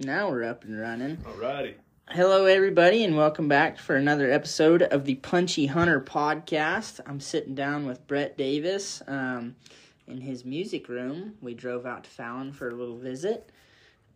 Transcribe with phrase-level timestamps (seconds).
[0.00, 1.16] Now we're up and running.
[1.18, 1.74] Alrighty.
[2.10, 7.00] Hello, everybody, and welcome back for another episode of the Punchy Hunter podcast.
[7.04, 9.56] I'm sitting down with Bret Davis um,
[10.06, 11.34] in his music room.
[11.42, 13.50] We drove out to Fallon for a little visit.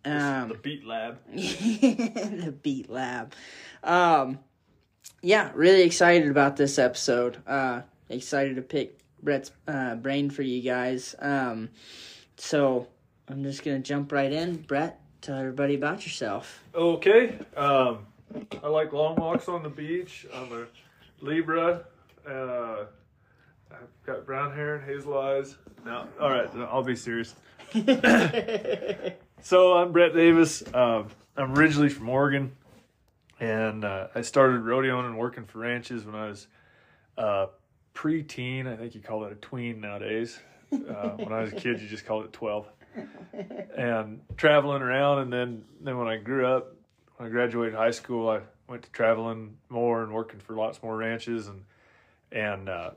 [0.04, 1.18] the Um, Beat Lab.
[1.34, 3.34] the Beat Lab.
[3.82, 4.38] Um,
[5.20, 7.38] yeah, really excited about this episode.
[7.46, 11.14] Uh, excited to pick Bret's uh, brain for you guys.
[11.18, 11.70] Um,
[12.36, 12.86] so
[13.28, 14.56] I'm just gonna jump right in.
[14.62, 16.62] Bret, tell everybody about yourself.
[16.74, 17.38] Okay.
[17.56, 18.06] Um,
[18.62, 20.26] I like long walks on the beach.
[20.34, 20.66] I'm a
[21.24, 21.84] Libra.
[22.28, 22.84] Uh,
[23.70, 25.56] I've got brown hair and hazel eyes.
[25.84, 26.48] No, all right.
[26.70, 27.34] I'll be serious.
[29.44, 30.62] So I'm Bret Davis.
[30.72, 32.52] Um, I'm originally from Oregon,
[33.40, 36.46] and uh, I started rodeoing and working for ranches when I was
[37.18, 37.46] uh,
[37.92, 38.68] pre-teen.
[38.68, 40.38] I think you call it a tween nowadays.
[40.72, 40.76] Uh,
[41.16, 42.68] when I was a kid, you just called it twelve.
[43.76, 46.74] And traveling around, and then then when I grew up,
[47.16, 50.96] when I graduated high school, I went to traveling more and working for lots more
[50.96, 51.64] ranches, and
[52.30, 52.90] and uh,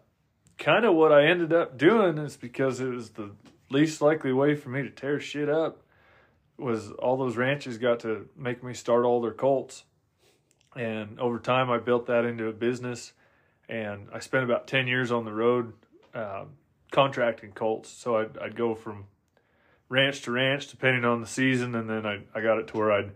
[0.57, 3.31] kind of what I ended up doing is because it was the
[3.69, 5.81] least likely way for me to tear shit up
[6.57, 9.83] was all those ranches got to make me start all their colts.
[10.75, 13.13] And over time, I built that into a business.
[13.67, 15.73] And I spent about 10 years on the road
[16.13, 16.52] um,
[16.91, 17.89] contracting colts.
[17.89, 19.05] So I'd, I'd go from
[19.89, 21.75] ranch to ranch depending on the season.
[21.75, 23.11] And then I, I got it to where I'd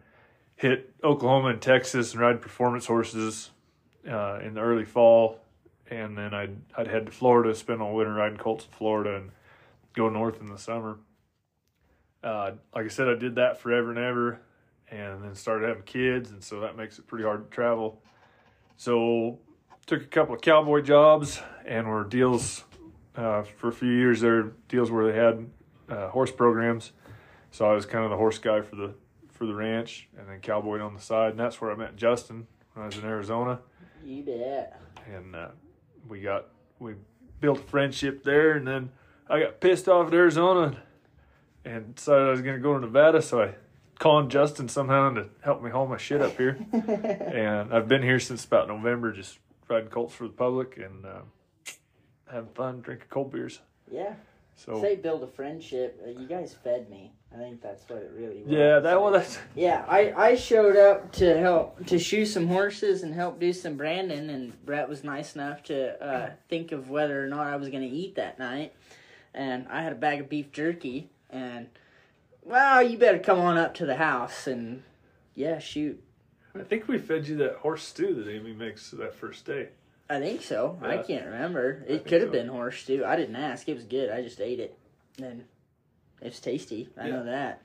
[0.55, 3.51] hit Oklahoma and Texas and ride performance horses
[4.09, 5.39] uh, in the early fall.
[5.89, 9.31] And then I'd, I'd head to Florida, spend all winter riding colts in Florida, and
[9.93, 10.99] go north in the summer
[12.23, 14.41] uh, like I said, I did that forever and ever,
[14.91, 18.01] and then started having kids, and so that makes it pretty hard to travel.
[18.77, 19.39] So
[19.85, 22.65] took a couple of cowboy jobs, and were deals
[23.15, 24.21] uh, for a few years.
[24.21, 25.49] There deals where they had
[25.89, 26.91] uh, horse programs,
[27.51, 28.93] so I was kind of the horse guy for the
[29.31, 32.45] for the ranch, and then cowboyed on the side, and that's where I met Justin
[32.73, 33.59] when I was in Arizona,
[34.03, 34.79] You bet.
[35.13, 35.47] and uh,
[36.07, 36.47] we got
[36.79, 36.95] we
[37.39, 38.91] built a friendship there, and then
[39.29, 40.81] I got pissed off at Arizona
[41.65, 43.21] and decided I was going to go to Nevada.
[43.21, 43.53] So I
[43.97, 46.57] called Justin somehow to help me haul my shit up here.
[46.73, 49.39] and I've been here since about November, just
[49.69, 51.21] riding colts for the public and uh,
[52.31, 53.59] having fun, drinking cold beers.
[53.91, 54.13] Yeah.
[54.65, 56.01] So Say build a friendship.
[56.05, 57.13] Uh, you guys fed me.
[57.33, 58.51] I think that's what it really was.
[58.51, 63.03] yeah, that well, that's Yeah, I, I showed up to help to shoe some horses
[63.03, 67.23] and help do some branding, and Bret was nice enough to uh, think of whether
[67.23, 68.73] or not I was going to eat that night.
[69.33, 71.67] And I had a bag of beef jerky, and
[72.43, 74.83] well, you better come on up to the house and
[75.35, 76.03] yeah, shoot.
[76.53, 79.69] I think we fed you that horse stew that Amy makes that first day.
[80.09, 80.79] I think so.
[80.81, 81.83] I can't remember.
[81.87, 82.33] It could have so.
[82.33, 83.05] been horse stew.
[83.05, 83.69] I didn't ask.
[83.69, 84.09] It was good.
[84.09, 84.77] I just ate it,
[85.21, 85.43] and
[86.21, 86.89] it's tasty.
[86.97, 87.61] I know that.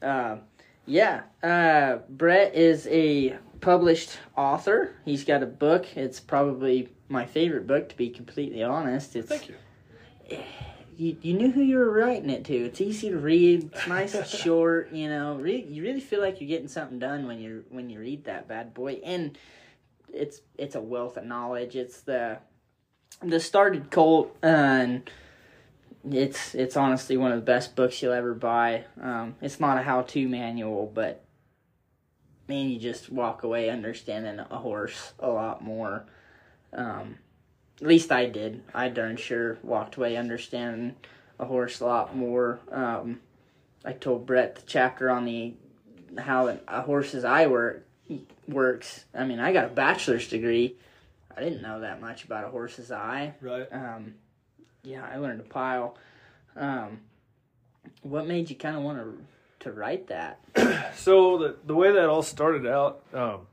[0.00, 0.40] Um,
[0.86, 4.94] yeah, uh, Bret is a published author.
[5.04, 5.96] He's got a book.
[5.96, 9.14] It's probably my favorite book, to be completely honest.
[9.14, 10.38] It's Thank you.
[10.96, 12.54] you, you knew who you were writing it to.
[12.54, 13.70] It's easy to read.
[13.72, 14.92] It's nice and short.
[14.92, 18.00] You know, re- you really feel like you're getting something done when you when you
[18.00, 19.00] read that bad boy.
[19.04, 19.38] And
[20.12, 21.76] it's it's a wealth of knowledge.
[21.76, 22.38] It's the
[23.22, 25.08] the started colt, and
[26.10, 28.84] it's it's honestly one of the best books you'll ever buy.
[29.00, 31.24] Um, it's not a how to manual, but
[32.48, 36.04] man, you just walk away understanding a horse a lot more.
[36.72, 37.18] Um,
[37.80, 38.62] at least I did.
[38.74, 40.96] I darn sure walked away understanding
[41.38, 42.60] a horse a lot more.
[42.70, 43.20] Um,
[43.84, 45.54] I told Bret the chapter on the
[46.18, 47.86] how a horse's eye work
[48.48, 49.04] works.
[49.14, 50.76] I mean, I got a bachelor's degree.
[51.36, 53.34] I didn't know that much about a horse's eye.
[53.40, 53.66] Right.
[53.72, 54.14] Um,
[54.82, 55.96] yeah, I learned a pile.
[56.56, 57.00] Um,
[58.02, 59.18] what made you kind of want to
[59.60, 60.38] to write that?
[60.94, 63.46] So the the way that all started out, um,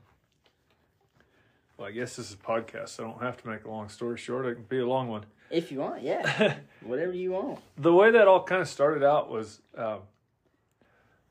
[1.78, 3.88] well, I guess this is a podcast, so I don't have to make a long
[3.88, 4.44] story short.
[4.46, 5.24] It can be a long one.
[5.50, 7.58] If you want, yeah, whatever you want.
[7.78, 10.00] the way that all kind of started out was um,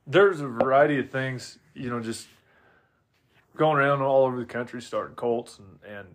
[0.07, 2.27] there's a variety of things, you know, just
[3.59, 6.07] going around all over the country starting colts, and and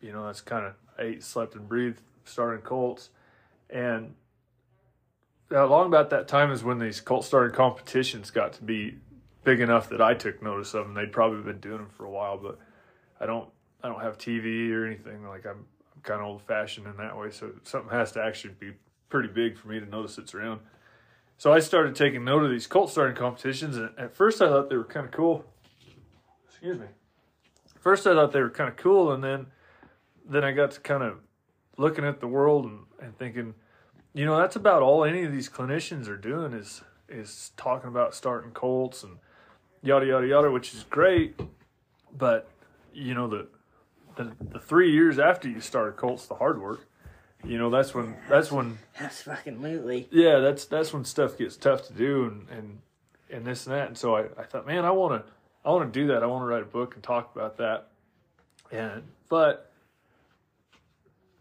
[0.00, 3.10] you know that's kind of ate, slept, and breathed starting colts,
[3.68, 4.14] and
[5.52, 8.96] uh, along about that time is when these colt starting competitions got to be
[9.44, 10.94] big enough that I took notice of them.
[10.94, 12.58] They'd probably been doing them for a while, but
[13.20, 13.48] I don't
[13.82, 15.26] I don't have TV or anything.
[15.28, 18.54] Like I'm, I'm kind of old fashioned in that way, so something has to actually
[18.58, 18.72] be
[19.10, 20.60] pretty big for me to notice it's around.
[21.36, 24.70] So I started taking note of these colt starting competitions, and at first I thought
[24.70, 25.44] they were kind of cool.
[26.60, 26.86] Excuse me.
[27.80, 29.46] First I thought they were kind of cool, and then
[30.28, 31.18] then I got to kind of
[31.78, 33.54] looking at the world and, and thinking,
[34.12, 38.14] you know, that's about all any of these clinicians are doing is is talking about
[38.14, 39.16] starting colts and
[39.82, 41.40] yada yada yada, which is great.
[42.16, 42.48] But
[42.92, 43.48] you know the
[44.16, 46.86] the, the three years after you start a Colt's the hard work.
[47.42, 50.06] You know that's when that's when That's fucking lootly.
[50.10, 52.78] yeah that's that's when stuff gets tough to do and and
[53.30, 53.86] and this and that.
[53.88, 55.32] And so I I thought, man, I want to
[55.64, 56.22] I want to do that.
[56.22, 57.88] I want to write a book and talk about that.
[58.72, 59.70] And but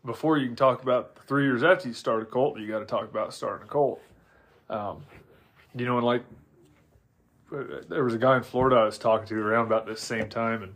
[0.06, 2.80] before you can talk about the three years after you start a colt, you got
[2.80, 4.02] to talk about starting a colt.
[4.70, 5.04] Um,
[5.76, 6.24] you know, and like
[7.88, 10.64] there was a guy in Florida I was talking to around about this same time,
[10.64, 10.76] and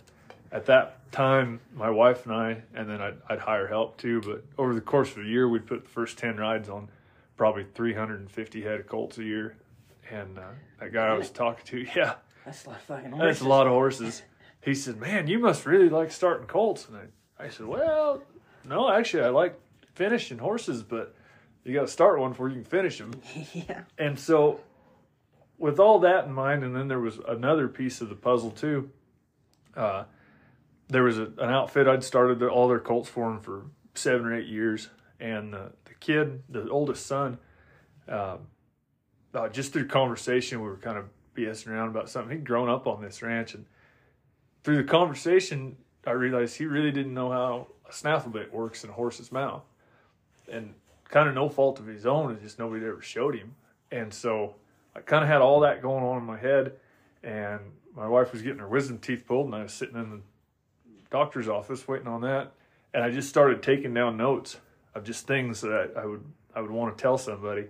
[0.51, 4.21] at that time, my wife and I, and then I'd, I'd hire help too.
[4.21, 6.89] But over the course of a year, we'd put the first ten rides on
[7.37, 9.57] probably 350 head of colts a year.
[10.09, 10.43] And uh,
[10.79, 13.41] that guy I was talking to, yeah, That's a lot of fucking that's horses.
[13.41, 14.21] a lot of horses.
[14.61, 18.21] He said, "Man, you must really like starting colts." And I, I said, "Well,
[18.65, 19.59] no, actually, I like
[19.93, 21.15] finishing horses, but
[21.63, 23.13] you got to start one before you can finish them."
[23.53, 23.83] yeah.
[23.97, 24.59] And so,
[25.57, 28.89] with all that in mind, and then there was another piece of the puzzle too.
[29.75, 30.03] Uh,
[30.89, 34.35] there was a, an outfit I'd started all their colts for them for seven or
[34.35, 37.37] eight years, and the, the kid, the oldest son,
[38.07, 38.47] um,
[39.33, 41.05] uh, just through conversation, we were kind of
[41.35, 42.37] BSing around about something.
[42.37, 43.65] He'd grown up on this ranch, and
[44.63, 48.89] through the conversation, I realized he really didn't know how a snaffle bit works in
[48.89, 49.63] a horse's mouth,
[50.51, 50.73] and
[51.09, 52.31] kind of no fault of his own.
[52.31, 53.55] It's just nobody ever showed him,
[53.91, 54.55] and so
[54.95, 56.73] I kind of had all that going on in my head,
[57.23, 57.59] and
[57.95, 60.21] my wife was getting her wisdom teeth pulled, and I was sitting in the
[61.09, 62.51] doctor's office waiting on that,
[62.93, 64.57] and I just started taking down notes
[64.95, 66.23] of just things that I, I would
[66.55, 67.65] I would want to tell somebody,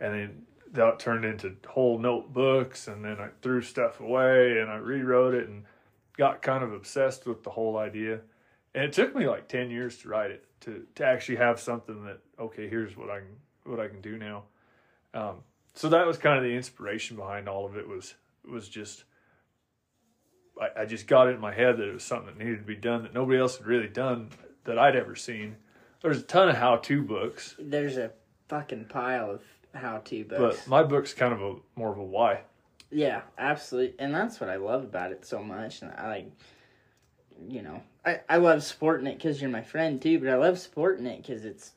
[0.00, 4.76] and then that turned into whole notebooks, and then I threw stuff away, and I
[4.76, 5.64] rewrote it, and
[6.16, 8.20] got kind of obsessed with the whole idea,
[8.74, 12.04] and it took me like ten years to write it to to actually have something
[12.04, 14.44] that okay, here's what I can what I can do now.
[15.14, 15.36] Um,
[15.74, 18.14] so that was kind of the inspiration behind all of it was
[18.48, 19.04] was just
[20.60, 22.64] I, I just got it in my head that it was something that needed to
[22.64, 24.30] be done that nobody else had really done
[24.64, 25.56] that I'd ever seen.
[26.02, 28.12] There's a ton of how to books, There's a
[28.48, 29.42] fucking pile of
[29.74, 30.60] how-to books.
[30.62, 32.40] but my book's kind of a more of a why.
[32.90, 35.82] Yeah, absolutely, and that's what I love about it so much.
[35.82, 36.30] And I like,
[37.48, 40.18] you know, I I love supporting it because you're my friend too.
[40.18, 41.72] But I love supporting it because it's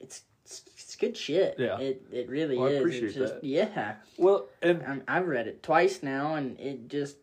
[0.00, 1.56] it's it's good shit.
[1.58, 1.78] Yeah.
[1.78, 2.78] it it really Well, I is.
[2.80, 3.44] appreciate it's just that.
[3.44, 3.96] yeah.
[4.16, 7.16] Well, and I'm, I've read it twice now, and it just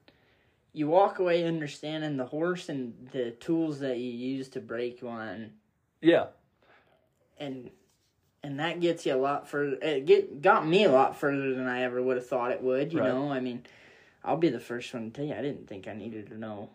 [0.73, 5.51] you walk away understanding the horse and the tools that you use to break one,
[6.01, 6.27] yeah,
[7.39, 7.71] and
[8.43, 9.77] and that gets you a lot further.
[9.81, 12.93] It get got me a lot further than I ever would have thought it would.
[12.93, 13.07] You Right.
[13.07, 13.63] know, I mean,
[14.23, 16.69] I'll be the first one to tell you I didn't think I needed to know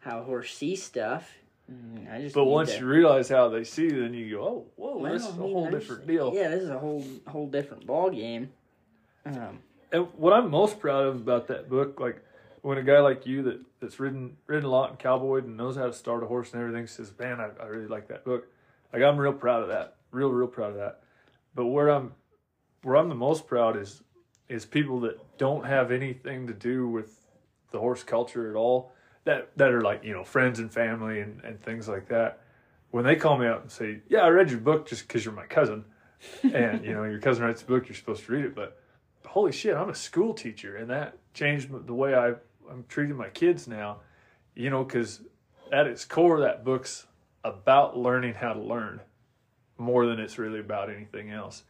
[0.00, 1.34] how a horse sees stuff.
[1.70, 4.66] Mm, I just but once to- you realize how they see, then you go, oh,
[4.76, 6.32] whoa, well, this is a whole different deal.
[6.34, 8.50] Yeah, this is a whole whole different ball game.
[9.24, 9.60] Um,
[9.92, 12.20] And what I'm most proud of about that book, like
[12.62, 15.76] when a guy like you that that's ridden ridden a lot and cowboyed and knows
[15.76, 18.48] how to start a horse and everything says, "Man, I, I really like that book."
[18.92, 21.00] Like I'm real proud of that, real real proud of that.
[21.54, 22.12] But where I'm
[22.82, 24.02] where I'm the most proud is
[24.48, 27.26] is people that don't have anything to do with
[27.72, 28.92] the horse culture at all.
[29.24, 32.40] That that are like you know friends and family and and things like that.
[32.90, 35.34] When they call me up and say, "Yeah, I read your book just because you're
[35.34, 35.84] my cousin,"
[36.42, 38.78] and you know your cousin writes a book, you're supposed to read it, but
[39.26, 42.34] holy shit, I'm a school teacher, and that changed the way I,
[42.70, 44.00] I'm treating my kids now.
[44.54, 45.22] You know, because
[45.72, 47.06] at its core, that book's
[47.44, 49.00] about learning how to learn
[49.82, 51.64] more than it's really about anything else.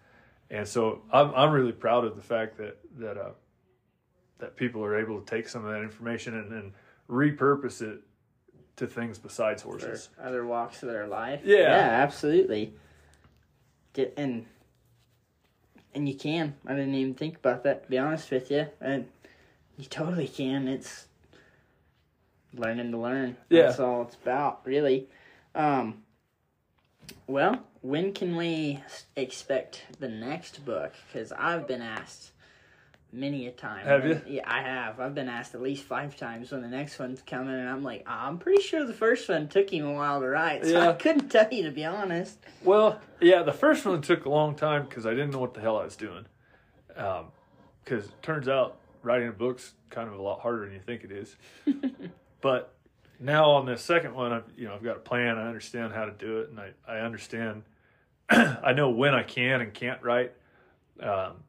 [0.51, 3.31] And so I'm I'm really proud of the fact that that uh,
[4.39, 6.73] that people are able to take some of that information and then
[7.09, 8.01] repurpose it
[8.77, 10.09] to things besides for horses.
[10.21, 11.41] other walks of their life.
[11.45, 11.57] Yeah.
[11.57, 12.75] yeah, absolutely.
[13.93, 14.47] Get and
[15.95, 16.55] and you can.
[16.67, 17.85] I didn't even think about that.
[17.85, 19.07] To be honest with you, and
[19.77, 20.69] you totally can.
[20.69, 21.07] It's
[22.55, 23.37] learning to learn.
[23.49, 23.63] Yeah.
[23.63, 25.09] That's all it's about, really.
[25.55, 26.03] Um.
[27.27, 28.83] Well, when can we
[29.17, 30.93] expect the next book?
[31.07, 32.33] Because I've been asked
[33.13, 33.87] many a time.
[33.87, 34.21] Have you?
[34.27, 34.99] Yeah, I have.
[34.99, 38.05] I've been asked at least five times when the next one's coming, and I'm like,
[38.07, 41.29] I'm pretty sure the first one took him a while to write, so I couldn't
[41.29, 42.39] tell you to be honest.
[42.65, 45.61] Well, yeah, the first one took a long time because I didn't know what the
[45.61, 46.27] hell I was doing.
[46.97, 47.27] Um,
[47.85, 51.05] because it turns out writing a book's kind of a lot harder than you think
[51.05, 51.37] it is.
[52.41, 52.75] but
[53.23, 55.39] now on this second one, I've you know I've got a plan.
[55.39, 57.63] I understand how to do it, and I I understand.
[58.31, 60.33] I know when I can and can't write.
[61.01, 61.45] Um,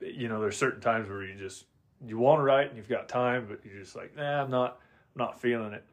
[0.00, 1.64] you know, there's certain times where you just
[2.04, 4.78] you want to write and you've got time, but you're just like, nah, I'm not,
[5.14, 5.84] I'm not feeling it,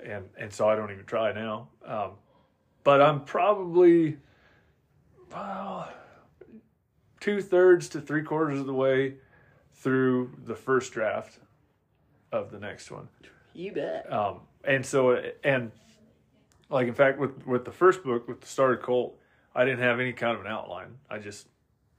[0.00, 1.68] and and so I don't even try now.
[1.84, 2.12] Um,
[2.84, 4.18] but I'm probably
[5.32, 5.88] well,
[7.20, 9.14] two thirds to three quarters of the way
[9.74, 11.38] through the first draft
[12.32, 13.08] of the next one.
[13.54, 14.12] You bet.
[14.12, 15.70] Um, and so, and
[16.68, 19.18] like in fact, with with the first book, with the started colt,
[19.54, 20.98] I didn't have any kind of an outline.
[21.10, 21.46] I just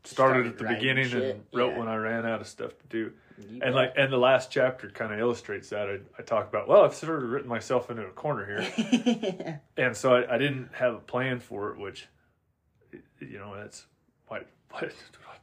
[0.03, 1.79] started, Started at the beginning shit, and wrote yeah.
[1.79, 3.11] when I ran out of stuff to do.
[3.37, 5.89] You And like, and the last chapter kind of illustrates that.
[5.89, 9.95] I, I talk about, well, I've sort of written myself into a corner here, and
[9.95, 12.07] so I, I didn't have a plan for it, which,
[13.19, 13.85] you know, that's
[14.27, 14.91] quite, quite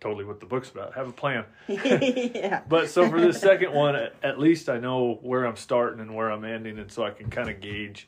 [0.04, 0.94] totally what the book's about.
[0.94, 1.46] Have a plan.
[1.66, 2.61] yeah.
[2.68, 6.14] But so for this second one, at, at least I know where I'm starting and
[6.14, 8.06] where I'm ending, and so I can kind of gauge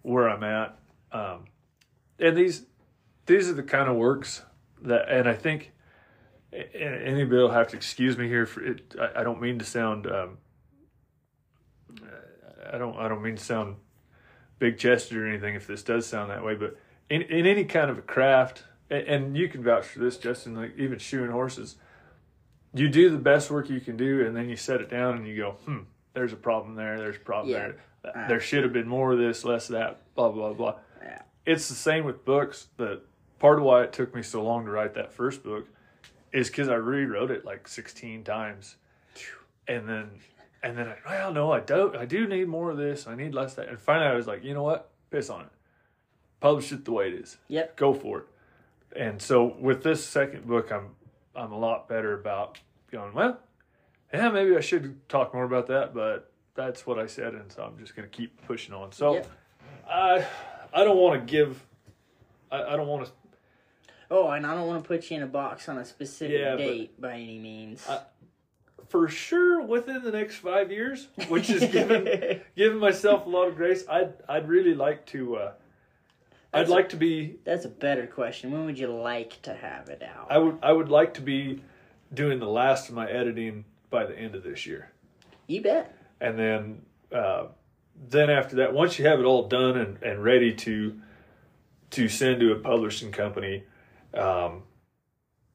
[0.00, 0.78] where I'm at.
[1.12, 1.44] Um,
[2.18, 2.64] and these
[3.26, 4.42] these are the kind of works
[4.80, 5.72] that, and I think
[6.52, 8.94] anybody will have to excuse me here for it.
[8.98, 10.06] I, I don't mean to sound.
[10.06, 10.38] Um,
[12.72, 12.96] I don't.
[12.96, 13.76] I don't mean to sound
[14.58, 15.54] big chested or anything.
[15.54, 16.78] If this does sound that way, but
[17.10, 20.54] in in any kind of a craft, and, and you can vouch for this, Justin.
[20.54, 21.76] Like even shoeing horses
[22.74, 25.26] you do the best work you can do and then you set it down and
[25.26, 25.78] you go hmm
[26.12, 27.68] there's a problem there there's a problem Yeah.
[28.04, 31.22] there there should have been more of this less of that blah blah blah Yeah.
[31.46, 33.00] it's the same with books that
[33.38, 35.68] part of why it took me so long to write that first book
[36.32, 38.76] is because i rewrote it like 16 times
[39.66, 40.10] and then
[40.62, 43.32] and then I, well no i don't i do need more of this i need
[43.32, 45.50] less of that and finally i was like you know what piss on it
[46.40, 47.76] publish it the way it is Yep.
[47.76, 48.26] go for it.
[48.96, 50.88] And so with this second book, I'm
[51.34, 52.58] I'm a lot better about
[52.90, 53.12] going.
[53.12, 53.38] Well,
[54.12, 57.62] yeah, maybe I should talk more about that, but that's what I said, and so
[57.62, 58.92] I'm just going to keep pushing on.
[58.92, 59.22] So.
[59.88, 60.26] I
[60.72, 61.64] I don't want to give.
[62.50, 63.12] I, I don't want to.
[64.10, 66.56] Oh, and I don't want to put you in a box on a specific Yeah,
[66.56, 67.86] date by any means.
[67.88, 68.02] I-
[68.88, 73.56] For sure, within the next five years, which is giving giving myself a lot of
[73.56, 75.36] grace, I'd I'd really like to.
[75.36, 75.52] Uh,
[76.52, 78.50] I'd like to be That's a better question.
[78.52, 80.28] When would you like to have it out?
[80.30, 81.62] I would I would like to be
[82.14, 84.90] doing the last of my editing by the end of this year.
[85.46, 85.94] you bet.
[86.20, 87.46] and then uh,
[88.08, 90.98] then after that, once you have it all done and, and ready to
[91.90, 93.64] to send to a publishing company,
[94.14, 94.62] um,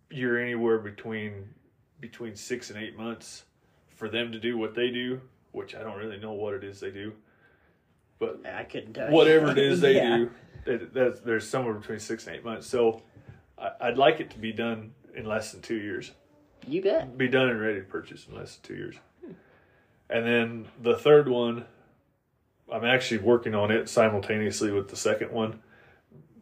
[0.10, 1.50] you're anywhere between
[2.00, 3.44] between six and eight months
[3.96, 5.22] for them to do what they do,
[5.52, 7.14] which I don't really know what it is they do,
[8.20, 9.16] but I couldn't tell you.
[9.16, 10.18] whatever it is they Yeah.
[10.18, 10.32] do,
[10.66, 12.68] it, there's somewhere between six and eight months.
[12.68, 13.02] So
[13.58, 16.12] I, I'd like it to be done in less than two years
[16.68, 17.18] You bet.
[17.18, 18.96] be done and ready to purchase in less than two years.
[20.10, 21.66] And then the third one,
[22.72, 25.60] I'm actually working on it simultaneously with the second one,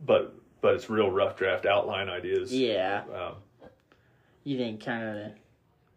[0.05, 2.53] but but it's real rough draft outline ideas.
[2.53, 3.03] Yeah.
[3.15, 3.35] Um,
[4.43, 5.31] You think kind of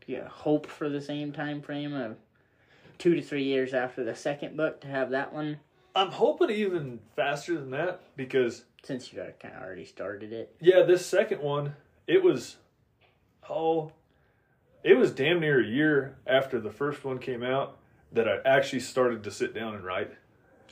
[0.07, 2.17] yeah, hope for the same time frame of
[2.99, 5.59] two to three years after the second book to have that one
[5.95, 10.55] I'm hoping even faster than that because since you kind of already started it.
[10.61, 11.75] yeah, this second one
[12.07, 12.57] it was
[13.49, 13.93] oh
[14.83, 17.79] it was damn near a year after the first one came out
[18.13, 20.13] that I actually started to sit down and write.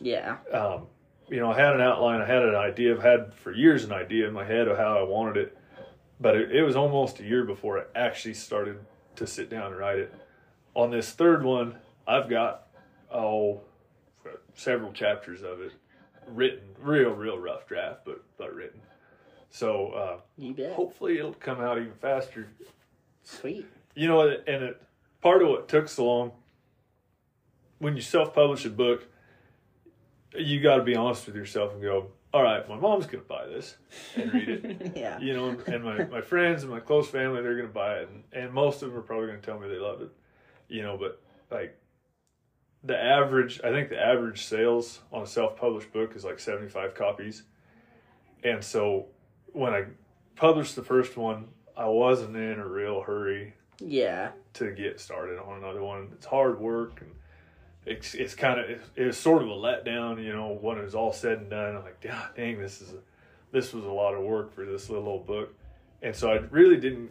[0.00, 0.38] Yeah.
[0.52, 0.86] um,
[1.28, 3.92] you know, I had an outline, I had an idea, I've had for years an
[3.92, 5.58] idea in my head of how I wanted it,
[6.20, 8.80] but it, it was almost a year before I actually started
[9.16, 10.14] to sit down and write it.
[10.74, 12.66] On this third one, I've got
[13.12, 13.60] oh
[14.54, 15.72] several chapters of it
[16.26, 18.80] written, real, real rough draft, but but written.
[19.50, 20.72] So uh, You bet.
[20.72, 22.48] hopefully it'll come out even faster.
[23.24, 23.66] Sweet.
[23.94, 24.82] You know, and it,
[25.20, 26.32] part of what took so long
[27.78, 29.06] when you self-publish a book,
[30.36, 33.46] you got to be honest with yourself and go, "All right, my mom's gonna buy
[33.46, 33.76] this
[34.14, 35.18] and read it." yeah.
[35.18, 38.24] you know, and my, my friends and my close family, they're gonna buy it, and,
[38.32, 40.10] and most of them are probably gonna tell me they love it.
[40.68, 41.76] You know, but like
[42.82, 47.42] the average, I think the average sales on a self-published book is like seventy-five copies,
[48.42, 49.06] and so
[49.52, 49.84] when I
[50.36, 54.30] published the first one, I wasn't in a real hurry Yeah.
[54.54, 56.08] to get started on another one.
[56.12, 57.10] It's hard work and
[57.86, 60.82] it's it's kind of it, it was sort of a letdown, you know, when it
[60.84, 61.76] was all said and done.
[61.76, 62.98] I'm like, dang, this is a,
[63.52, 65.54] this was a lot of work for this little old book,
[66.02, 67.10] and so I really didn't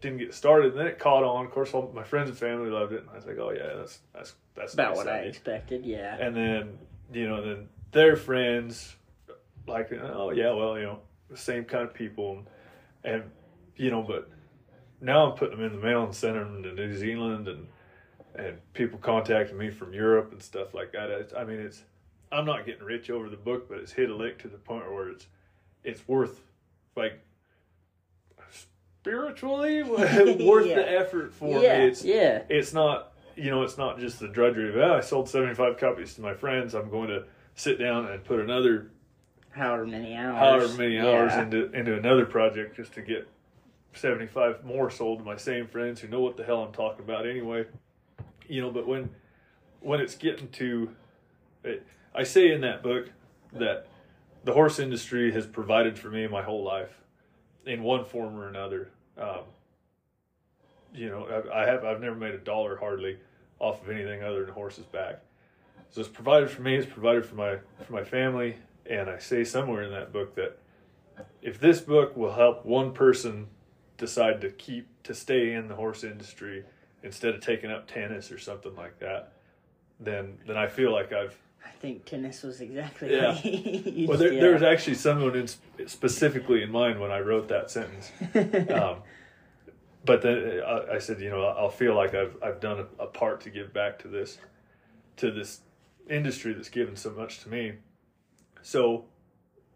[0.00, 0.72] didn't get started.
[0.72, 1.44] And then it caught on.
[1.44, 3.76] Of course, all my friends and family loved it, and I was like, oh yeah,
[3.76, 5.84] that's that's that's About nice what I expected.
[5.84, 6.16] Yeah.
[6.16, 6.78] And then
[7.12, 8.96] you know, then their friends
[9.66, 12.38] like, oh yeah, well, you know, the same kind of people,
[13.04, 13.30] and, and
[13.76, 14.28] you know, but
[15.00, 17.66] now I'm putting them in the mail and sending them to New Zealand, and
[18.34, 21.10] and people contacting me from Europe and stuff like that.
[21.10, 21.82] It's, I mean, it's
[22.32, 24.90] I'm not getting rich over the book, but it's hit a lick to the point
[24.90, 25.26] where it's
[25.82, 26.40] it's worth
[26.96, 27.20] like
[29.00, 30.00] spiritually worth
[30.66, 30.76] Yeah.
[30.76, 31.78] the effort for yeah.
[31.80, 31.86] me.
[31.86, 32.42] It's yeah.
[32.48, 36.14] it's not you know it's not just the drudgery of oh, I sold 75 copies
[36.14, 38.90] to my friends I'm going to sit down and put another
[39.52, 40.36] However many hours.
[40.38, 41.42] however many hours Yeah.
[41.42, 43.26] into into another project just to get
[43.94, 47.26] 75 more sold to my same friends who know what the hell I'm talking about
[47.26, 47.66] anyway.
[48.48, 49.10] You know, but when
[49.80, 50.90] when it's getting to
[51.64, 53.10] it, I say in that book
[53.54, 53.86] that
[54.44, 56.99] the horse industry has provided for me my whole life
[57.66, 58.90] in one form or another.
[59.18, 59.44] Um,
[60.94, 63.18] you know, I, I have I've never made a dollar hardly
[63.58, 65.20] off of anything other than horse's back.
[65.90, 66.76] So it's provided for me.
[66.76, 68.56] It's provided for my for my family.
[68.86, 70.58] And I say somewhere in that book that
[71.42, 73.48] if this book will help one person
[73.98, 76.64] decide to keep to stay in the horse industry
[77.02, 79.32] instead of taking up tennis or something like that,
[79.98, 83.38] then then I feel like I've I think tennis was exactly Yeah.
[83.42, 84.40] you well, there, yeah.
[84.40, 85.48] there was actually someone in,
[85.88, 88.10] specifically in mind when I wrote that sentence.
[88.70, 89.02] Um,
[90.04, 93.06] but then I, I said, you know, I'll feel like I've I've done a, a
[93.06, 94.38] part to give back to this,
[95.18, 95.60] to this
[96.08, 97.74] industry that's given so much to me.
[98.62, 99.04] So,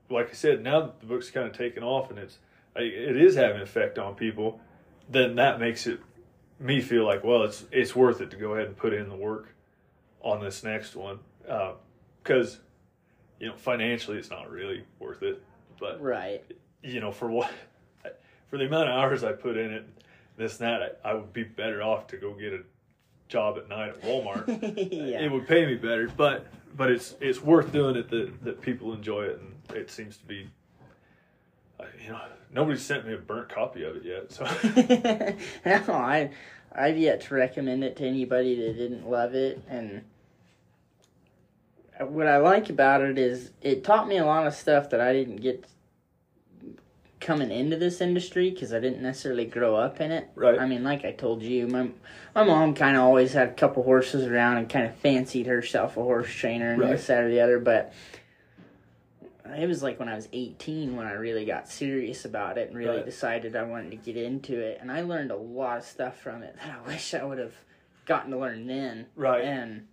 [0.08, 2.38] like I said, now that the book's kind of taken off and it's
[2.76, 4.60] it is having an effect on people,
[5.08, 6.00] then that makes it
[6.58, 9.16] me feel like well, it's it's worth it to go ahead and put in the
[9.16, 9.54] work
[10.22, 12.58] on this next one because
[13.40, 15.42] you know financially it's not really worth it,
[15.78, 16.42] but right.
[16.82, 17.50] you know, for what,
[18.48, 19.86] for the amount of hours I put in it,
[20.36, 22.60] this and that, I, I would be better off to go get a
[23.28, 24.46] job at night at Walmart.
[24.92, 25.20] yeah.
[25.20, 26.46] It would pay me better, but
[26.76, 30.24] but it's it's worth doing it that that people enjoy it, and it seems to
[30.24, 30.48] be.
[31.80, 32.20] uh, You know,
[32.52, 34.44] nobody sent me a burnt copy of it yet, so
[35.66, 36.30] no, I
[36.72, 40.02] I've yet to recommend it to anybody that didn't love it and
[42.00, 45.12] what I like about it is it taught me a lot of stuff that I
[45.12, 45.64] didn't get
[47.20, 50.28] coming into this industry because I didn't necessarily grow up in it.
[50.34, 50.58] Right.
[50.58, 51.88] I mean, like I told you, my
[52.34, 55.96] my mom kind of always had a couple horses around and kind of fancied herself
[55.96, 56.90] a horse trainer and Right.
[56.92, 57.92] this, that, or the other, but
[59.56, 62.76] it was like when I was 18 when I really got serious about it and
[62.78, 63.04] really Right.
[63.04, 64.78] decided I wanted to get into it.
[64.80, 67.54] And I learned a lot of stuff from it that I wish I would have
[68.04, 69.06] gotten to learn then.
[69.16, 69.44] Right.
[69.44, 69.86] And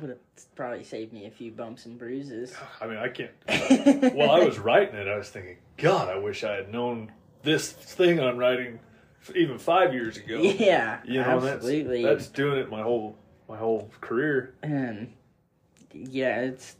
[0.00, 0.18] would have
[0.54, 2.54] probably saved me a few bumps and bruises.
[2.80, 4.14] I mean, I can't.
[4.14, 7.70] While I was writing it, I was thinking, God, I wish I had known this
[7.72, 8.80] thing I'm writing
[9.34, 10.38] even five years ago.
[10.40, 12.02] yeah, You know, absolutely.
[12.02, 13.16] that's that's doing it my whole
[13.48, 14.54] my whole career.
[14.62, 15.12] and
[15.92, 16.76] yeah, it's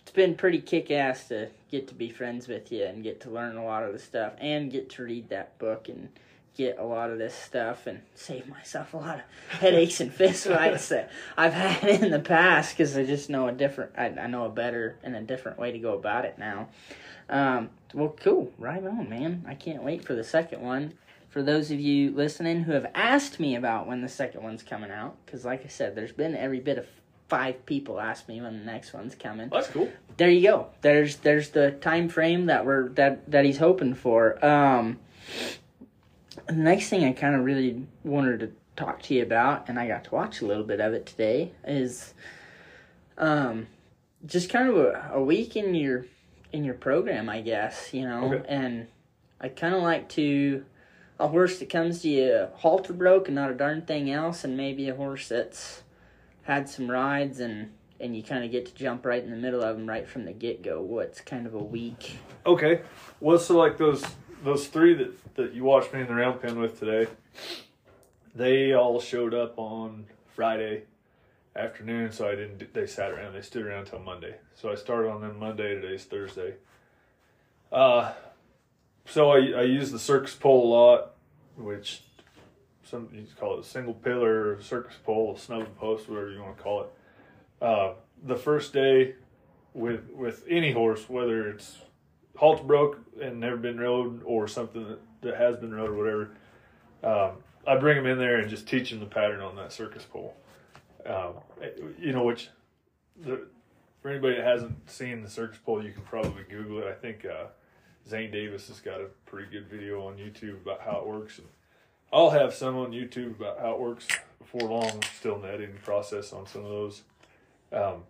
[0.00, 3.30] it's been pretty kick ass to get to be friends with you and get to
[3.30, 6.08] learn a lot of the stuff and get to read that book and
[6.56, 9.22] get a lot of this stuff and save myself a lot of
[9.60, 13.52] headaches and fist fights that I've had in the past because I just know a
[13.52, 16.68] different I, I know a better and a different way to go about it now.
[17.28, 19.44] Um, well, cool, right on, man.
[19.48, 20.94] I can't wait for the second one.
[21.30, 24.90] For those of you listening who have asked me about when the second one's coming
[24.90, 26.86] out, because like I said, there's been every bit of
[27.28, 29.48] five people ask me when the next one's coming.
[29.48, 29.90] That's cool.
[30.16, 30.68] There you go.
[30.82, 34.44] There's there's the time frame that we're that that he's hoping for.
[34.44, 35.00] Um,
[36.46, 39.86] the next thing I kind of really wanted to talk to you about, and I
[39.86, 42.14] got to watch a little bit of it today, is
[43.18, 43.66] um,
[44.26, 46.06] just kind of a, a week in your
[46.52, 47.92] in your program, I guess.
[47.92, 48.44] You know, Okay.
[48.48, 48.86] and
[49.40, 50.64] I kind of like to
[51.20, 54.56] a horse that comes to you halter broke and not a darn thing else, and
[54.56, 55.82] maybe a horse that's
[56.42, 57.70] had some rides and
[58.00, 60.24] and you kind of get to jump right in the middle of them right from
[60.24, 60.80] the get go.
[60.82, 62.18] What's kind of a week?
[62.44, 62.80] Okay.
[63.20, 64.04] Well, so like those
[64.44, 67.10] those three that that you watched me in the round pen with today,
[68.34, 70.82] they all showed up on Friday
[71.56, 72.12] afternoon.
[72.12, 72.72] So I didn't.
[72.72, 73.32] They sat around.
[73.32, 74.36] They stood around until Monday.
[74.54, 75.74] So I started on them Monday.
[75.74, 76.54] Today's Thursday.
[77.72, 78.12] Uh,
[79.06, 81.14] so I I use the circus pole a lot,
[81.56, 82.02] which
[82.84, 86.62] some you call it a single pillar, circus pole, snug post, whatever you want to
[86.62, 86.88] call it.
[87.60, 89.14] Uh, the first day
[89.72, 91.78] with with any horse, whether it's
[92.36, 96.30] halt broke and never been rode or something that, that has been rode or whatever,
[97.02, 100.04] um, I bring them in there and just teach them the pattern on that circus
[100.04, 100.34] pole.
[101.06, 101.34] Um,
[101.98, 102.48] you know, which
[103.22, 103.46] the,
[104.00, 106.86] for anybody that hasn't seen the circus pole, you can probably Google it.
[106.86, 107.46] I think uh,
[108.08, 111.48] Zane Davis has got a pretty good video on YouTube about how it works, and
[112.12, 114.06] I'll have some on YouTube about how it works
[114.38, 115.02] before long.
[115.18, 117.02] Still in the editing process on some of those.
[117.72, 118.04] Um,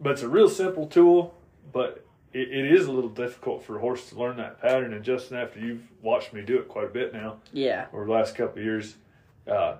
[0.00, 1.34] but it's a real simple tool,
[1.72, 4.92] but it, it is a little difficult for a horse to learn that pattern.
[4.92, 8.12] And Justin, after you've watched me do it quite a bit now Yeah, over the
[8.12, 8.96] last couple of years,
[9.46, 9.76] uh,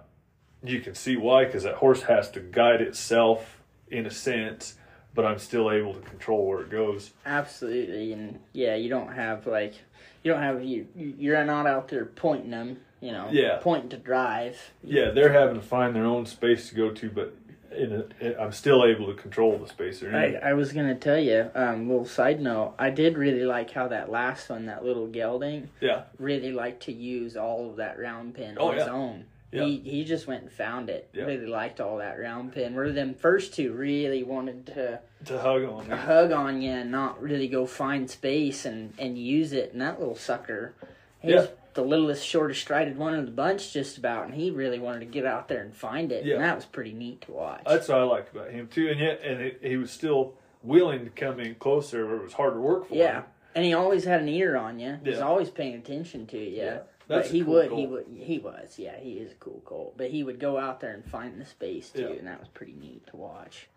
[0.64, 1.44] you can see why.
[1.44, 3.60] Because that horse has to guide itself
[3.90, 4.76] in a sense,
[5.14, 7.10] but I'm still able to control where it goes.
[7.26, 8.12] absolutely.
[8.12, 9.74] And yeah, you don't have like
[10.22, 12.80] you don't have you you're not out there pointing them.
[13.00, 13.58] You know, Yeah.
[13.60, 14.56] pointing to drive.
[14.84, 17.34] Yeah, they're having to find their own space to go to, but
[17.76, 20.14] in I'm still able to control the spacer.
[20.14, 22.74] I, I was gonna tell you, um, little side note.
[22.78, 26.92] I did really like how that last one, that little gelding, yeah, really liked to
[26.92, 28.92] use all of that round pin Oh, on his yeah.
[28.92, 29.24] own.
[29.50, 29.64] Yeah.
[29.64, 31.10] He he just went and found it.
[31.12, 31.24] Yeah.
[31.24, 32.74] Really liked all that round pin.
[32.74, 35.88] Where them first two really wanted to to hug on.
[35.88, 35.94] me.
[35.96, 39.72] hug on you and not really go find space and and use it.
[39.72, 40.72] And that little sucker,
[41.20, 41.46] he's Yeah.
[41.74, 44.26] The littlest, shortest strided one of the bunch, just about.
[44.26, 46.24] And he really wanted to get out there and find it.
[46.24, 46.34] Yeah.
[46.34, 47.62] And that was pretty neat to watch.
[47.66, 51.04] That's what I liked about him too, and yet, and it, he was still willing
[51.04, 53.12] to come in closer where it was hard harder work for yeah.
[53.20, 53.24] him.
[53.54, 54.98] And he always had an ear on you.
[55.04, 55.24] He's Yeah.
[55.24, 56.56] always paying attention to you.
[56.56, 56.78] Yeah.
[57.08, 59.60] But That's a he cool would, he would, he was, yeah, he is a cool
[59.64, 59.94] colt.
[59.96, 62.74] But he would go out there and find the space too, and that was pretty
[62.74, 63.68] neat to watch.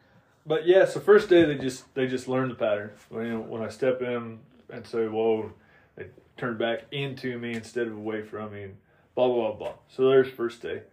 [0.45, 2.91] But yeah, so first day they just they just learn the pattern.
[3.09, 5.51] When you know, when I step in and say whoa,
[5.95, 8.77] they turn back into me instead of away from me, and
[9.15, 9.73] blah blah blah blah.
[9.87, 10.83] So there's first day.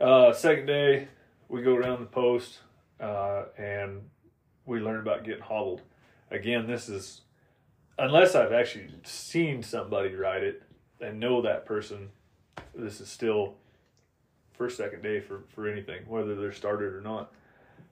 [0.00, 1.08] Uh, second day,
[1.48, 2.58] we go around the post
[3.00, 4.02] uh, and
[4.66, 5.82] we learn about getting hobbled.
[6.30, 7.22] Again, this is
[7.98, 10.62] unless I've actually seen somebody ride it
[11.00, 12.10] and know that person.
[12.74, 13.54] This is still
[14.52, 17.32] first second day for for anything, whether they're started or not.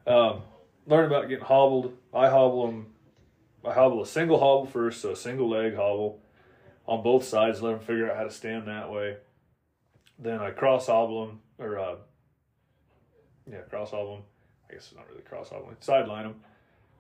[0.06, 0.42] Um,
[0.86, 1.96] learn about getting hobbled.
[2.12, 2.86] I hobble them.
[3.64, 6.21] I hobble a single hobble first, so a single leg hobble
[6.87, 7.62] on both sides.
[7.62, 9.16] Let them figure out how to stand that way.
[10.18, 11.95] Then I cross hobble them, or uh,
[13.51, 14.25] yeah, cross hobble them.
[14.68, 15.77] I guess it's not really cross hobbling.
[15.81, 16.35] Sideline them,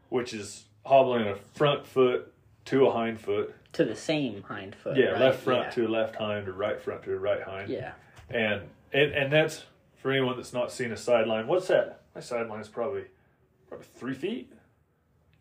[0.08, 2.32] which is hobbling a front foot
[2.66, 3.54] to a hind foot.
[3.74, 4.96] To the same hind foot.
[4.96, 5.20] Yeah, right?
[5.20, 5.70] left front yeah.
[5.70, 7.70] to left hind, or right front to right hind.
[7.70, 7.92] Yeah.
[8.28, 9.64] And and and that's
[9.96, 11.46] for anyone that's not seen a sideline.
[11.46, 12.00] What's that?
[12.14, 13.04] My sideline is probably
[13.68, 14.52] probably three feet,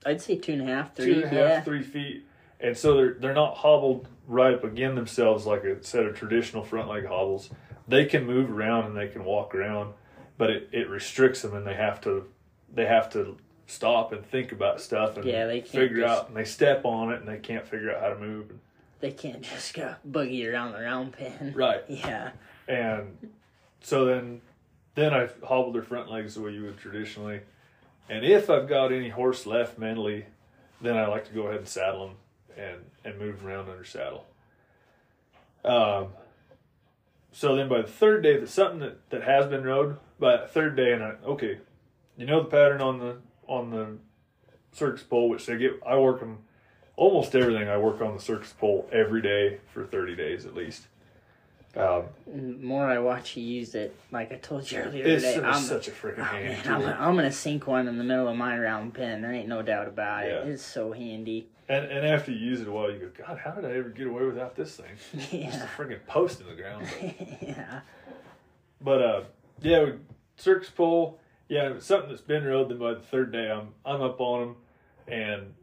[0.06, 1.06] I'd say two and a half, three.
[1.06, 1.62] two and a half, yeah.
[1.62, 2.26] three feet.
[2.60, 6.64] And so they're they're not hobbled right up again themselves like a set of traditional
[6.64, 7.50] front leg hobbles.
[7.88, 9.94] They can move around and they can walk around,
[10.38, 12.26] but it, it restricts them and they have to
[12.74, 13.36] they have to
[13.68, 17.12] stop and think about stuff and Yeah, they figure just- out and they step on
[17.12, 18.54] it and they can't figure out how to move.
[19.02, 21.54] They can't just go boogie around the round pin.
[21.56, 21.84] Right.
[21.90, 22.32] Yeah.
[22.68, 23.18] And
[23.82, 24.42] so then
[24.96, 27.42] then I hobble their front legs the way you would traditionally.
[28.10, 30.26] And if I've got any horse left mentally,
[30.82, 32.16] then I like to go ahead and saddle them
[32.58, 34.26] and, and move around under saddle.
[35.64, 36.08] Um,
[37.32, 39.98] so then by the third day, that's something that, that has been rode.
[40.20, 41.60] By that third day, and I okay,
[42.16, 43.98] you know the pattern on the on the
[44.72, 45.80] circus pole, which they get.
[45.86, 46.40] I work them
[46.96, 47.68] almost everything.
[47.68, 50.88] I work on the circus pole every day for thirty days at least.
[51.76, 55.46] Um, The more I watch you use it, like I told you earlier it's today,
[55.46, 56.66] I'm, such a freaking oh, hand.
[56.66, 59.22] man, I'm, I'm gonna sink one in the middle of my round pin.
[59.22, 60.46] There ain't no doubt about it.
[60.46, 60.52] Yeah.
[60.52, 61.48] It's so handy.
[61.70, 63.90] And and after you use it a while, you go, God, how did I ever
[63.90, 64.96] get away without this thing?
[65.20, 65.68] Just a Yeah.
[65.78, 66.86] freaking post in the ground.
[67.42, 67.82] yeah.
[68.82, 69.22] But uh,
[69.62, 69.92] yeah,
[70.36, 71.20] circus pole.
[71.48, 72.70] Yeah, something that's been rode.
[72.70, 74.56] Then by the third day, I'm I'm up on them
[75.08, 75.54] and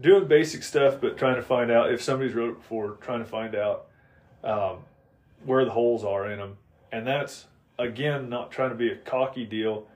[0.00, 2.92] doing basic stuff, but trying to find out if somebody's rode it before.
[3.02, 3.86] Trying to find out
[4.44, 4.78] um,
[5.44, 6.56] where the holes are in them,
[6.90, 7.46] and that's
[7.78, 9.86] again not trying to be a cocky deal.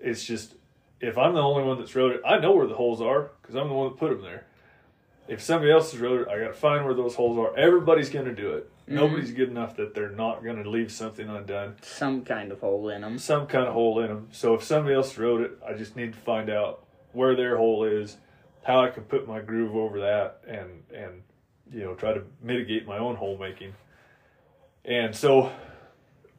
[0.00, 0.54] It's just
[1.00, 3.54] if I'm the only one that's rode it, I know where the holes are because
[3.54, 4.44] I'm the one that put them there.
[5.28, 7.54] If somebody else has rode it, I got to find where those holes are.
[7.56, 8.70] Everybody's going to do it.
[8.84, 8.94] Mm-hmm.
[8.94, 12.88] Nobody's good enough that they're not going to leave something undone Some kind of hole
[12.88, 13.18] in them.
[13.18, 14.28] some kind of hole in them.
[14.32, 17.84] So if somebody else wrote it, I just need to find out where their hole
[17.84, 18.16] is,
[18.62, 21.22] how I can put my groove over that, and and
[21.70, 23.74] you know try to mitigate my own hole making.
[24.88, 25.52] And so,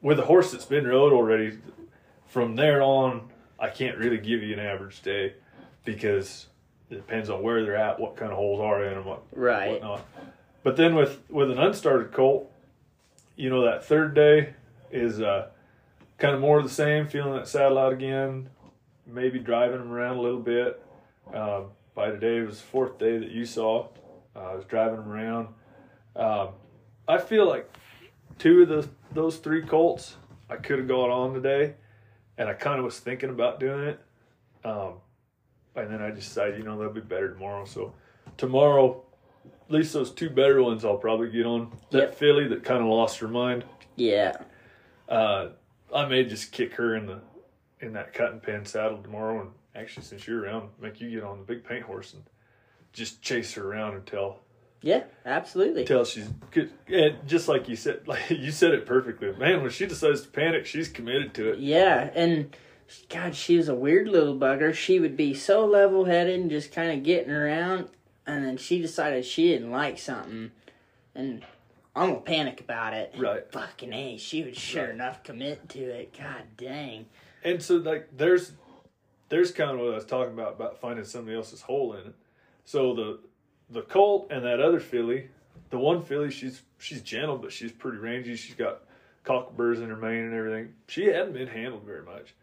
[0.01, 1.59] with a horse that's been rode already,
[2.25, 5.35] from there on, I can't really give you an average day
[5.85, 6.47] because
[6.89, 9.71] it depends on where they're at, what kind of holes are in them, what Right.
[9.71, 10.03] whatnot.
[10.63, 12.51] But then with with an unstarted colt,
[13.35, 14.53] you know that third day
[14.91, 15.49] is uh,
[16.17, 18.49] kind of more of the same, feeling that saddle out again,
[19.05, 20.83] maybe driving them around a little bit.
[21.33, 23.89] Um, by today it was the fourth day that you saw.
[24.35, 25.47] Uh, I was driving them around.
[26.15, 26.49] Um,
[27.07, 27.69] I feel like
[28.39, 30.15] two of those those three colts
[30.49, 31.75] I could have gone on today,
[32.37, 33.99] and I kind of was thinking about doing it.
[34.63, 34.93] Um,
[35.75, 37.65] and then I just decided, you know, they'll be better tomorrow.
[37.65, 37.93] So
[38.37, 39.03] tomorrow,
[39.45, 41.71] at least those two better ones, I'll probably get on.
[41.91, 42.15] That Yep.
[42.15, 43.63] filly that kind of lost her mind,
[43.95, 44.37] Yeah.
[45.07, 45.49] uh,
[45.93, 47.19] I may just kick her in the
[47.81, 49.41] in that cutting pen saddle tomorrow.
[49.41, 52.23] And actually, since you're around, make you get on the big paint horse and
[52.91, 54.39] just chase her around until
[54.81, 55.03] Yeah.
[55.25, 55.81] Absolutely.
[55.81, 56.71] until she's good.
[56.87, 59.61] And just like you said, like you said it perfectly, man.
[59.61, 61.59] When she decides to panic, she's committed to it.
[61.59, 62.55] Yeah, and
[63.09, 64.73] God, she was a weird little bugger.
[64.73, 67.89] She would be so level headed and just kind of getting around,
[68.25, 70.51] and then she decided she didn't like something,
[71.13, 71.43] and
[71.95, 73.13] I'm gonna panic about it.
[73.17, 73.43] Right.
[73.51, 74.93] Fucking a, she would sure Right.
[74.93, 76.17] enough commit to it.
[76.17, 77.05] God dang.
[77.43, 78.53] And so like there's
[79.27, 82.15] there's kind of what I was talking about about finding somebody else's hole in it.
[82.65, 83.19] So the
[83.69, 85.29] the colt and that other filly,
[85.69, 88.35] the one filly, she's she's gentle, but she's pretty rangy.
[88.35, 88.81] She's got
[89.25, 90.73] cockaburs in her mane and everything.
[90.87, 92.33] She hadn't been handled very much.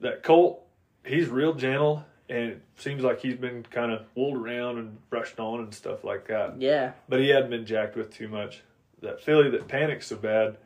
[0.00, 0.62] That colt,
[1.04, 5.38] he's real gentle, and it seems like he's been kind of wooled around and brushed
[5.38, 6.60] on and stuff like that.
[6.60, 6.92] Yeah.
[7.08, 8.62] But he hadn't been jacked with too much.
[9.02, 10.56] That filly that panicked so bad,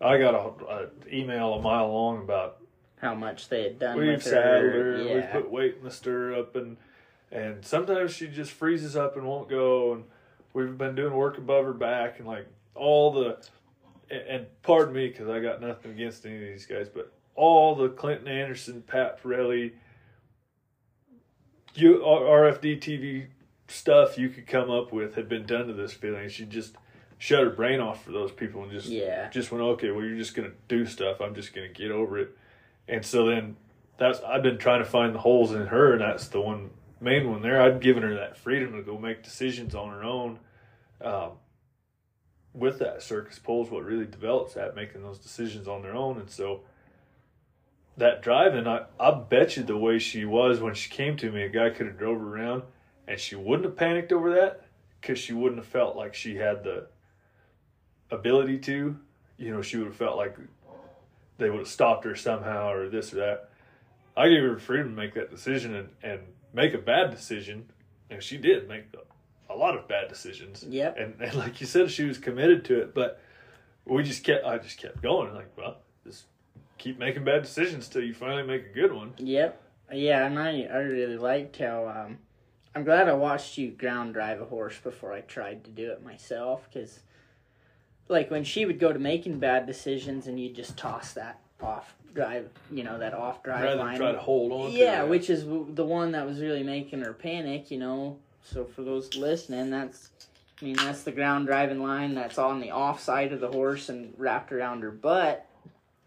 [0.00, 2.58] I got a, a email a mile long about
[3.00, 4.96] How much they had done we've saddled her.
[4.96, 5.14] her, Yeah.
[5.16, 6.76] we've put weight in the stirrup, and
[7.30, 10.04] and sometimes she just freezes up and won't go, and
[10.54, 13.38] we've been doing work above her back, and like all the,
[14.10, 17.74] and, and pardon me because I got nothing against any of these guys, but all
[17.74, 19.72] the Clinton Anderson, Pat Parelli,
[21.74, 23.26] you RFD TV
[23.68, 26.28] stuff you could come up with had been done to this feeling.
[26.28, 26.74] She just
[27.18, 29.28] shut her brain off for those people and just Yeah.
[29.28, 29.90] just went okay.
[29.90, 31.20] Well, you're just gonna do stuff.
[31.20, 32.30] I'm just gonna get over it.
[32.88, 33.56] And so then
[33.98, 37.30] that's I've been trying to find the holes in her, and that's the one main
[37.30, 37.60] one there.
[37.60, 40.38] I'd given her that freedom to go make decisions on her own.
[41.00, 41.32] Um,
[42.54, 46.18] with that circus pole is what really develops that making those decisions on their own,
[46.18, 46.62] and so
[47.96, 51.42] that driving, I I bet you the way she was when she came to me,
[51.42, 52.62] a guy could have drove her around,
[53.06, 54.64] and she wouldn't have panicked over that
[55.00, 56.86] because she wouldn't have felt like she had the
[58.10, 58.98] ability to.
[59.36, 60.36] You know, she would have felt like
[61.38, 63.50] they would have stopped her somehow or this or that.
[64.16, 66.20] I gave her freedom to make that decision and, and
[66.52, 67.70] make a bad decision,
[68.10, 68.84] and she did make
[69.50, 70.64] a, lot of bad decisions.
[70.68, 70.96] Yep.
[70.98, 73.20] And, and like you said, she was committed to it, but
[73.84, 74.44] we just kept.
[74.44, 75.34] I just kept going.
[75.34, 76.26] Like, well, just
[76.76, 79.14] keep making bad decisions till you finally make a good one.
[79.18, 79.60] Yep.
[79.92, 82.18] Yeah, and I I really liked how um,
[82.74, 86.04] I'm glad I watched you ground drive a horse before I tried to do it
[86.04, 87.00] myself because,
[88.06, 91.94] like when she would go to making bad decisions and you just toss that off
[92.18, 93.96] drive, you know that off drive Rather line.
[93.96, 94.72] try to hold on.
[94.72, 98.18] yeah, to which is the one that was really making her panic, you know.
[98.42, 100.10] So for those listening, that's
[100.60, 103.88] I mean that's the ground driving line that's on the off side of the horse
[103.88, 105.46] and wrapped around her butt,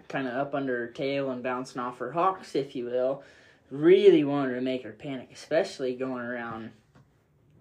[0.09, 3.23] kind of up under her tail and bouncing off her hocks, if you will.
[3.69, 6.71] Really wanted to make her panic, especially going around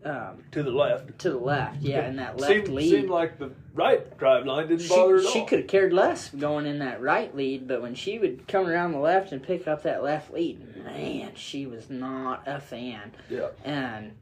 [0.05, 1.19] um, to the left.
[1.21, 1.81] to the left.
[1.83, 2.91] Yeah, and that left seemed, lead.
[2.91, 5.47] seemed like the right drive line didn't she, bother at she all.
[5.47, 8.93] could have cared less going in that right lead, but when she would come around
[8.93, 13.13] the left and pick up that left lead, man, she was not a fan.
[13.29, 13.49] Yeah.
[13.65, 14.13] And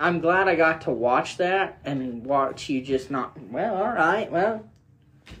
[0.00, 4.30] I'm glad I got to watch that and watch you just not, well, all right,
[4.30, 4.64] well,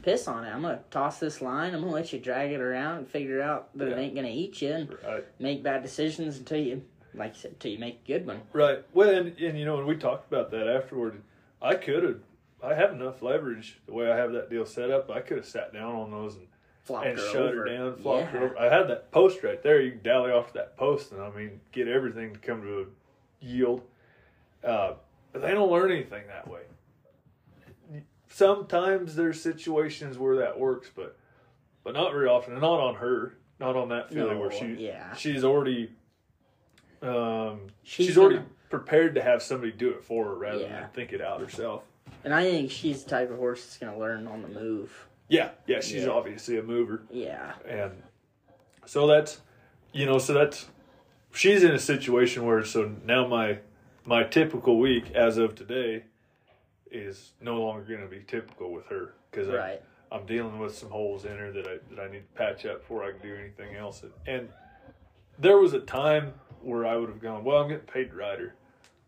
[0.02, 0.50] piss on it.
[0.50, 1.74] I'm going to toss this line.
[1.74, 4.26] I'm going to let you drag it around and figure out that it ain't going
[4.26, 5.24] to eat you and Right.
[5.38, 6.82] make bad decisions until you,
[7.14, 8.42] like you said, until you make a good one.
[8.52, 8.84] Right.
[8.92, 11.22] Well, and, and you know, when we talked about that afterward,
[11.62, 12.20] I could have.
[12.62, 15.10] I have enough leverage the way I have that deal set up.
[15.10, 16.46] I could have sat down on those and,
[16.82, 17.56] Flopped and her shut over.
[17.56, 18.58] her down, flopped her over.
[18.58, 19.80] I had that post right there.
[19.82, 23.44] You can dally off that post, and I mean, get everything to come to a
[23.44, 23.82] yield.
[24.62, 24.94] Uh,
[25.32, 26.60] but they don't learn anything that way.
[28.28, 31.16] Sometimes there's situations where that works, but
[31.84, 32.52] but not very often.
[32.54, 35.14] And not on her, not on that feeling where No, she yeah.
[35.14, 35.90] she's already
[37.04, 40.80] um, She's she's, already gonna- prepared to have somebody do it for her rather Yeah.
[40.80, 41.84] than think it out herself.
[42.24, 45.06] And I think she's the type of horse that's going to learn on the move.
[45.28, 46.10] Yeah, yeah, she's Yeah.
[46.10, 47.52] obviously a mover, Yeah.
[47.66, 48.02] and
[48.86, 49.40] so that's
[49.92, 50.68] you know, so that's
[51.32, 53.58] she's in a situation where so now my
[54.04, 56.04] my typical week as of today
[56.90, 59.80] is no longer going to be typical with her because Right.
[60.12, 62.80] I'm dealing with some holes in her that I that I need to patch up
[62.80, 64.02] before I can do anything else.
[64.02, 64.48] And, and
[65.38, 66.34] there was a time
[66.64, 68.54] where I would have gone, well, I'm getting paid to ride her.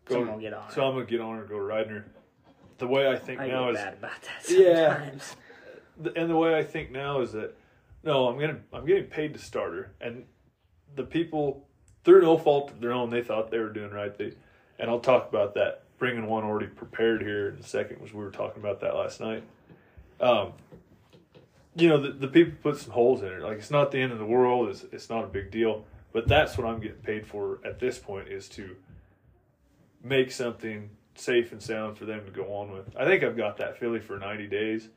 [0.09, 0.87] Someone will get on So her.
[0.87, 2.05] I'm gonna get on her and go riding her.
[2.77, 5.09] The way I think I now is bad about that Yeah.
[6.15, 7.55] and the way I think now is that
[8.03, 10.23] no, I'm gonna I'm getting paid to start her, and
[10.95, 11.67] the people
[12.05, 14.15] through no fault of their own, they thought they were doing right.
[14.17, 14.31] They,
[14.79, 15.83] and I'll talk about that.
[15.97, 19.19] Bringing one already prepared here in a second, was we were talking about that last
[19.19, 19.43] night.
[20.21, 20.53] Um,
[21.75, 23.41] you know, the, the people put some holes in it.
[23.41, 24.69] Like it's not the end of the world.
[24.69, 25.85] It's it's not a big deal.
[26.13, 28.75] But that's what I'm getting paid for at this point is to
[30.03, 32.95] make something safe and sound for them to go on with.
[32.95, 34.89] I think I've got that filly for 90 days.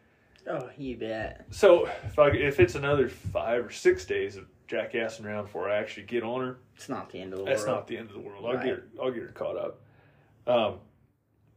[0.49, 1.46] Oh, you bet.
[1.51, 5.77] So if I if it's another five or six days of jackassing around before I
[5.79, 7.77] actually get on her, It's not the end of the that's world.
[7.77, 8.46] not the end of the world.
[8.46, 8.64] I'll Right.
[8.64, 9.81] get her, I'll get her caught up.
[10.46, 10.79] Um,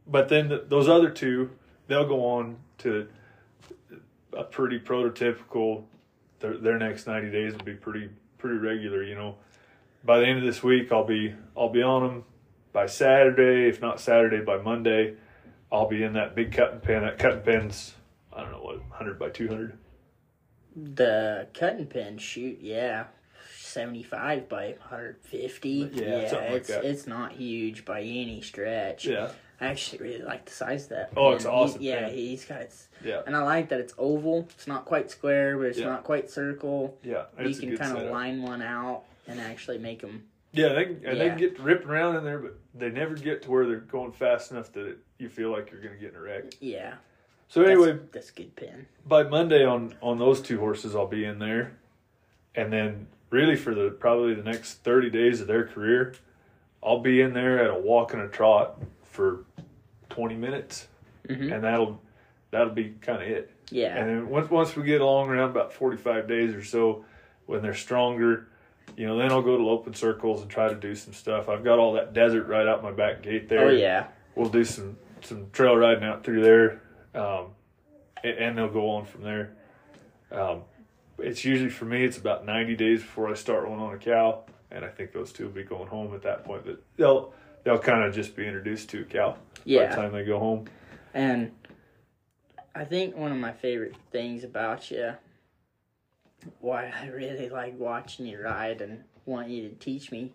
[0.06, 1.50] but then the, those other two,
[1.86, 3.08] they'll go on to
[4.36, 5.84] a pretty prototypical.
[6.40, 9.02] Their, their next ninety days will be pretty pretty regular.
[9.02, 9.36] You know,
[10.04, 12.24] by the end of this week, I'll be I'll be on them.
[12.72, 15.14] By Saturday, if not Saturday, by Monday,
[15.70, 17.02] I'll be in that big cutting pen.
[17.02, 17.94] That cutting pen's
[18.32, 19.78] I don't know what hundred by two hundred.
[20.76, 23.04] The cutting pin shoot, yeah.
[23.56, 25.90] 75 by 150.
[25.92, 26.84] Yeah, like it's that.
[26.84, 29.06] it's not huge by any stretch.
[29.06, 31.12] Yeah, I actually really like the size of that.
[31.16, 31.52] Oh, it's pen.
[31.52, 32.14] awesome He- yeah, pen.
[32.14, 34.48] he's got it's, yeah, and I like that it's oval.
[34.50, 35.86] It's not quite square, but it's Yeah.
[35.86, 36.98] not quite circle.
[37.02, 37.24] yeah.
[37.40, 40.24] you can kind of line one out and actually make them.
[40.52, 41.28] Yeah, they can, and they Yeah.
[41.30, 44.52] can get ripping around in there, but they never get to where they're going fast
[44.52, 46.44] enough that it, you feel like you're going to get in a wreck.
[46.60, 46.94] Yeah.
[47.48, 48.86] So anyway, that's, that's a good pen.
[49.06, 51.76] by Monday on on those two horses, I'll be in there,
[52.54, 56.14] and then really for the probably the next thirty days of their career,
[56.82, 58.80] I'll be in there at a walk and a trot
[59.14, 59.44] for
[60.10, 60.88] twenty minutes,
[61.28, 61.54] Mhm.
[61.54, 62.00] and that'll
[62.50, 63.50] that'll be kind of it.
[63.70, 63.96] Yeah.
[63.96, 67.04] And then once once we get along around about forty five days or so,
[67.46, 68.48] when they're stronger,
[68.96, 71.48] you know, then I'll go to open circles and try to do some stuff.
[71.48, 73.66] I've got all that desert right out my back gate there.
[73.66, 74.08] oh yeah.
[74.34, 76.82] We'll do some some trail riding out through there,
[77.14, 77.46] um,
[78.24, 79.52] and, and they'll go on from there.
[80.32, 80.62] Um,
[81.18, 84.42] it's usually for me, it's about ninety days before I start one on a cow,
[84.72, 86.64] and I think those two will be going home at that point.
[86.66, 87.32] But they'll
[87.64, 90.66] they'll kind of just be introduced to a cow by the time they go home.
[91.12, 91.52] And
[92.74, 95.14] I think one of my favorite things about you,
[96.60, 100.32] why I really like watching you ride and want you to teach me,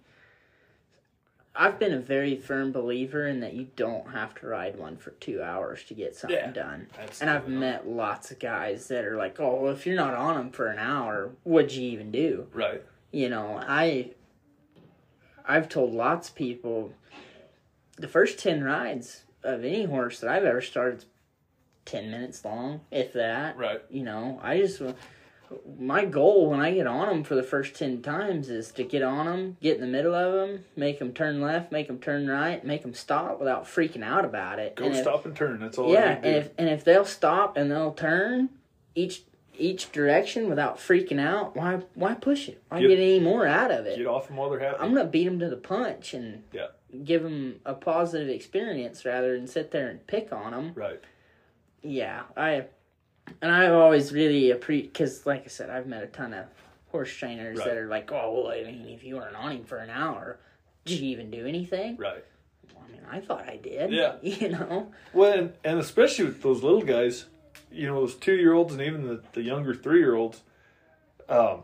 [1.56, 5.12] I've been a very firm believer in that you don't have to ride one for
[5.12, 6.52] two hours to get something Yeah.
[6.52, 6.88] done.
[6.96, 10.14] That's And I've met lots of guys that are like, oh, well, if you're not
[10.14, 12.48] on them for an hour, what'd you even do?
[12.54, 12.82] right.
[13.12, 14.12] you know i
[15.50, 16.94] i've told lots of people
[17.98, 21.06] the first 10 rides of any horse that i've ever started is
[21.86, 23.82] 10 minutes long if that Right.
[23.90, 24.82] you know i just
[25.80, 29.02] my goal when i get on them for the first 10 times is to get
[29.02, 32.28] on them get in the middle of them make them turn left make them turn
[32.28, 35.60] right make them stop without freaking out about it Go And if- stop and turn.
[35.60, 35.92] That's all.
[35.92, 36.38] yeah, I and need to do.
[36.46, 38.50] if and if they'll stop and they'll turn
[38.94, 39.24] each
[39.60, 42.62] each direction without freaking out, why why push it?
[42.70, 43.98] Why Get- get, any more out of it?
[43.98, 44.78] get off them while they're happy.
[44.80, 46.68] I'm gonna beat them to the punch and Yeah.
[47.04, 50.72] give them a positive experience rather than sit there and pick on them.
[50.76, 51.00] right.
[51.82, 52.66] Yeah, I
[53.42, 56.46] and I've always really appreciate because, like I said, I've met a ton of
[56.88, 57.68] horse trainers Right.
[57.68, 60.40] that are like, "Oh, well, I mean, if you weren't on him for an hour,
[60.86, 62.26] did you even do anything?" Right.
[62.74, 63.92] Well, I mean, I thought I did.
[63.92, 64.16] Yeah.
[64.24, 64.92] you know.
[65.14, 67.28] Well, and, and especially with those little guys,
[67.72, 70.42] you know, those two year olds and even the, the younger three year olds,
[71.28, 71.64] um,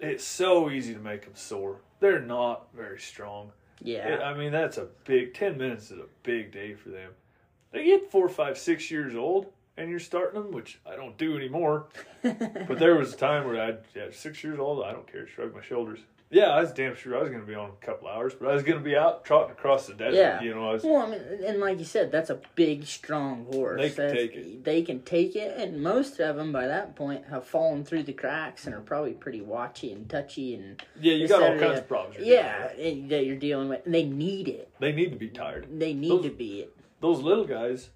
[0.00, 1.76] it's so easy to make them sore.
[2.00, 3.52] They're not very strong.
[3.82, 4.06] Yeah.
[4.14, 7.12] It- I mean, that's a big, 10 minutes is a big day for them.
[7.72, 11.36] They get four, five, six years old and you're starting them, which I don't do
[11.36, 11.86] anymore.
[12.22, 15.54] But there was a time where I, yeah, six years old, I don't care, shrug
[15.54, 15.98] my shoulders.
[16.34, 18.48] Yeah, I was damn sure I was going to be on a couple hours, but
[18.48, 20.16] I was going to be out trotting across the desert.
[20.16, 20.42] Yeah.
[20.42, 23.46] You know, I was, Well, I mean, and like you said, that's a big, strong
[23.52, 23.80] horse.
[23.80, 24.64] They can That's- take it.
[24.64, 28.12] They can take it, and most of them by that point have fallen through the
[28.12, 31.86] cracks and are probably pretty watchy and touchy and yeah, you got all kinds of
[31.86, 32.16] problems.
[32.26, 33.08] yeah, with.
[33.10, 33.86] that you're dealing with.
[33.86, 34.72] And they need it.
[34.80, 35.68] They need to be tired.
[35.78, 36.76] They need Those- to be it.
[37.00, 37.90] those little guys,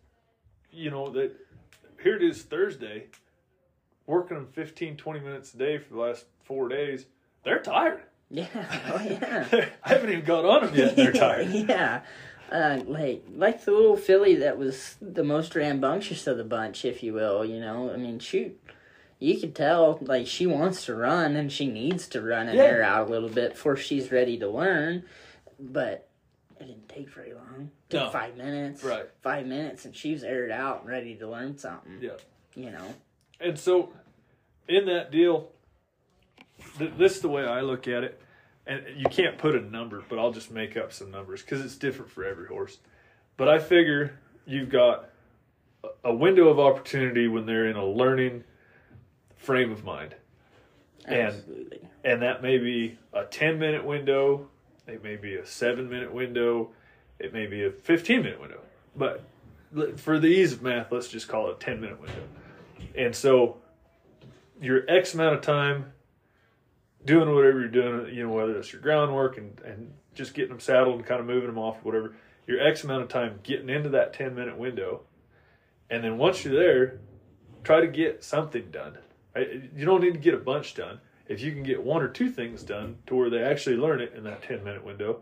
[0.70, 1.35] you know, that
[2.05, 3.07] here it is Thursday,
[4.07, 7.07] working them 15, 20 minutes a day for the last four days.
[7.42, 8.03] They're tired.
[8.31, 8.47] Yeah.
[8.93, 9.47] Oh yeah.
[9.85, 10.97] I haven't even got on them yet.
[10.97, 11.49] They're tired.
[11.51, 12.03] yeah.
[12.51, 17.03] Uh, like like the little filly that was the most rambunctious of the bunch, if
[17.03, 17.45] you will.
[17.45, 18.59] You know, I mean, shoot,
[19.19, 22.64] you could tell like she wants to run and she needs to run and Yeah.
[22.64, 25.05] air out a little bit before she's ready to learn.
[25.61, 26.09] But
[26.59, 27.71] it didn't take very long.
[27.88, 28.11] It took No.
[28.11, 28.83] five minutes.
[28.83, 29.07] Right.
[29.23, 31.99] Five minutes, and she was aired out and ready to learn something.
[32.01, 32.12] Yeah.
[32.55, 32.95] You know.
[33.41, 33.93] And so,
[34.69, 35.51] in that deal,
[36.79, 38.21] th- this is the way I look at it.
[38.67, 41.77] And you can't put a number, but I'll just make up some numbers because it's
[41.77, 42.79] different for every horse.
[43.38, 45.09] But I figure you've got
[46.05, 48.45] a- window of opportunity when they're in a learning
[49.37, 50.14] frame of mind.
[51.07, 51.81] And- Absolutely.
[52.05, 54.49] and that may be a 10 minute window
[54.87, 56.71] it may be a 7 minute window
[57.19, 58.61] it may be a 15 minute window
[58.95, 59.25] but
[59.97, 62.23] for the ease of math let's just call it a 10 minute window
[62.95, 63.57] and so
[64.61, 65.93] your x amount of time
[67.04, 70.61] doing whatever you're doing you know whether it's your groundwork and, and just getting them
[70.61, 72.14] saddled and kind of moving them off whatever
[72.46, 75.02] your x amount of time getting into that 10 minute window
[75.90, 77.01] and then once you're there
[77.62, 78.99] try to get something done
[79.74, 81.01] you don't need to get a bunch done.
[81.26, 84.14] If you can get one or two things done to where they actually learn it
[84.14, 85.20] in that 10 minute window,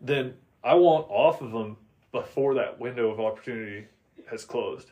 [0.00, 0.34] then
[0.64, 1.76] I want off of them
[2.12, 3.86] before that window of opportunity
[4.28, 4.90] has closed.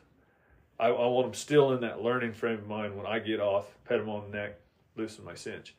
[0.78, 3.66] I, I want them still in that learning frame of mind when I get off,
[3.84, 4.60] pet them on the neck,
[4.96, 5.74] loosen my cinch.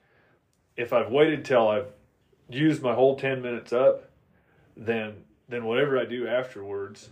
[0.80, 1.88] If I've waited till I've
[2.48, 4.10] used my whole 10 minutes up,
[4.78, 7.10] then then whatever I do afterwards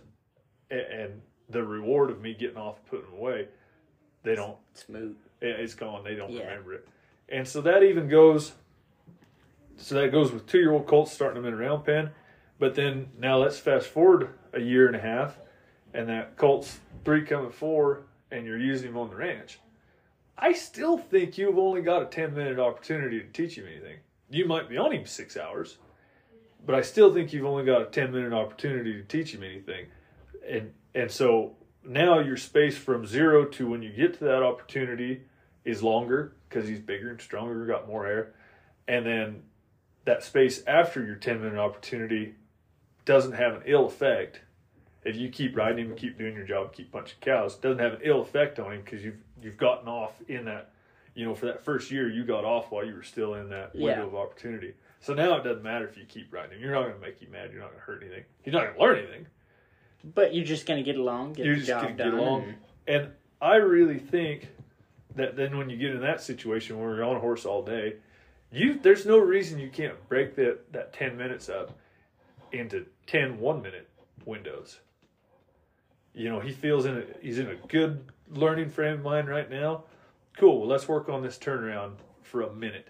[0.72, 3.48] and, and the reward of me getting off putting away,
[4.24, 5.18] they don't Smooth.
[5.42, 6.04] it- it's gone.
[6.06, 6.44] They don't Yeah.
[6.48, 6.88] remember it.
[7.28, 8.54] And so that even goes
[9.76, 12.12] so that goes with two year old colts starting them in a round pen.
[12.60, 15.40] But then now let's fast forward a year and a half,
[15.94, 19.60] and that colt's three coming four, and you're using him on the ranch.
[20.38, 23.98] I still think you've only got a 10 minute opportunity to teach him anything.
[24.30, 25.78] You might be on him six hours,
[26.66, 29.88] but I still think you've only got a 10 minute opportunity to teach him anything.
[30.48, 35.22] And, and so now your space from zero to when you get to that opportunity
[35.66, 38.34] is longer because he's bigger and stronger, got more hair.
[38.88, 39.44] And then
[40.06, 42.36] that space after your 10 minute opportunity
[43.06, 44.42] doesn't have an ill effect.
[45.04, 48.02] If you keep riding him, keep doing your job, keep punching cows, doesn't have an
[48.04, 50.72] ill effect on him because you've you've gotten off in that,
[51.16, 53.74] you know, for that first year you got off while you were still in that
[53.76, 54.04] window Yeah.
[54.08, 54.74] of opportunity.
[55.00, 56.62] So now it doesn't matter if you keep riding him.
[56.62, 57.52] You're not going to make you mad.
[57.52, 58.24] You're not going to hurt anything.
[58.44, 59.28] You're not going to learn anything.
[60.16, 62.12] But you're just gonna get along, get You're the just job gonna done.
[62.12, 62.54] get along.
[62.88, 63.10] And
[63.42, 64.48] I really think
[65.16, 67.96] that then when you get in that situation where you're on a horse all day,
[68.52, 71.78] you there's no reason you can't break that, that 10 minutes up
[72.54, 73.90] into 10 one minute
[74.26, 74.80] windows.
[76.14, 79.50] You know, he feels in a he's in a good learning frame of mind right
[79.50, 79.84] now.
[80.38, 82.88] Cool, well let's work on this turnaround for a minute.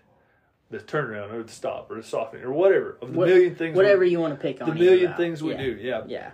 [0.70, 3.74] The turnaround or the stop or the softening or whatever of the What- million things
[3.78, 4.70] we- Whatever you want to pick on.
[4.70, 5.58] the million things we yeah.
[5.58, 6.32] do, yeah Yeah.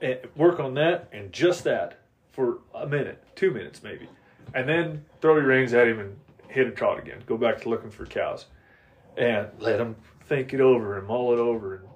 [0.00, 1.98] and work on that and just that
[2.32, 4.08] for a minute, two minutes maybe,
[4.54, 6.16] and then throw your reins at him and
[6.48, 7.22] hit a trot again.
[7.26, 8.46] Go back to looking for cows,
[9.16, 11.88] and let him think it over and mull it over and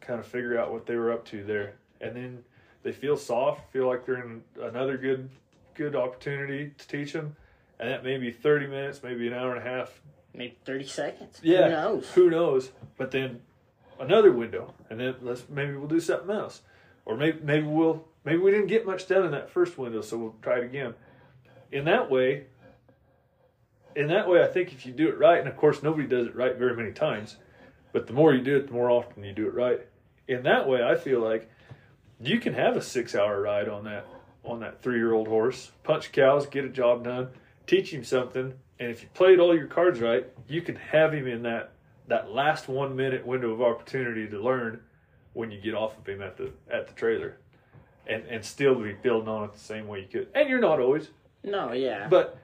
[0.00, 1.74] kind of figure out what they were up to there.
[2.00, 2.44] And then
[2.82, 5.28] they feel soft, feel like they're in another good
[5.78, 7.36] good opportunity to teach them,
[7.78, 10.00] and that may be thirty minutes, maybe an hour and a half.
[10.34, 11.38] Maybe thirty seconds.
[11.42, 12.10] Yeah, Who knows?
[12.10, 12.70] Who knows?
[12.98, 13.40] But then
[13.98, 16.60] another window, and then let's maybe we'll do something else,
[17.06, 20.18] or maybe maybe we'll maybe we didn't get much done in that first window, so
[20.18, 20.94] we'll try it again.
[21.70, 22.46] In that way,
[23.94, 26.26] in that way, I think if you do it right, and of course nobody does
[26.26, 27.36] it right very many times,
[27.92, 29.80] but the more you do it, the more often you do it right.
[30.26, 31.48] In that way, I feel like
[32.20, 34.04] you can have a six-hour ride on that
[34.48, 37.28] on that three-year-old horse, punch cows, get a job done,
[37.66, 41.26] teach him something, and if you played all your cards right, you can have him
[41.26, 41.72] in that
[42.06, 44.80] that last one minute window of opportunity to learn
[45.34, 47.36] when you get off of him at the at the trailer,
[48.06, 50.28] and and still be building on it the same way you could.
[50.34, 51.08] And you're not always,
[51.44, 52.08] No, yeah.
[52.08, 52.38] but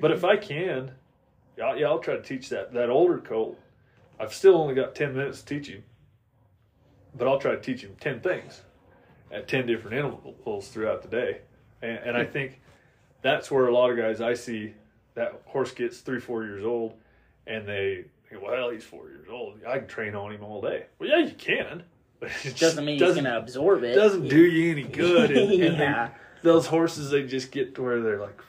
[0.00, 0.92] but if I can,
[1.56, 3.58] yeah, yeah, I'll try to teach that that older colt.
[4.18, 5.84] I've still only got ten minutes to teach him,
[7.16, 8.62] but I'll try to teach him ten things
[9.30, 11.38] at ten different intervals throughout the day,
[11.82, 12.60] and, and I think
[13.22, 14.74] that's where a lot of guys I see
[15.14, 16.94] that horse gets three four years old,
[17.46, 19.58] and they think, well, he's four years old.
[19.66, 20.86] I can train on him all day.
[20.98, 21.82] Well, yeah, you can,
[22.20, 23.94] but it doesn't mean he's doesn't- gonna absorb it.
[23.94, 25.30] doesn't do you any good.
[25.30, 26.10] And, and they- yeah.
[26.42, 28.40] those horses, they just get to where they're like,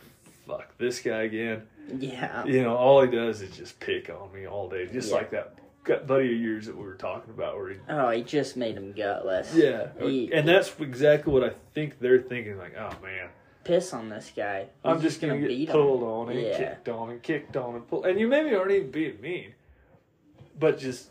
[0.48, 1.64] fuck this guy again.
[1.98, 2.46] Yeah.
[2.46, 5.16] You know, all he does is just pick on me all day, just Yeah.
[5.16, 5.56] like that
[5.86, 7.56] buddy of yours that we were talking about.
[7.58, 9.54] Where he, Oh, he just made him gutless.
[9.56, 12.58] yeah, He- and that's exactly what I think they're thinking.
[12.58, 13.30] Like, oh man,
[13.64, 14.68] Piss on this guy.
[14.84, 15.74] I'm He's just gonna, beat get him.
[15.82, 16.58] pulled on and Yeah.
[16.58, 18.06] kicked on and kicked on and pulled.
[18.06, 19.54] And you maybe aren't even being mean,
[20.60, 21.10] but just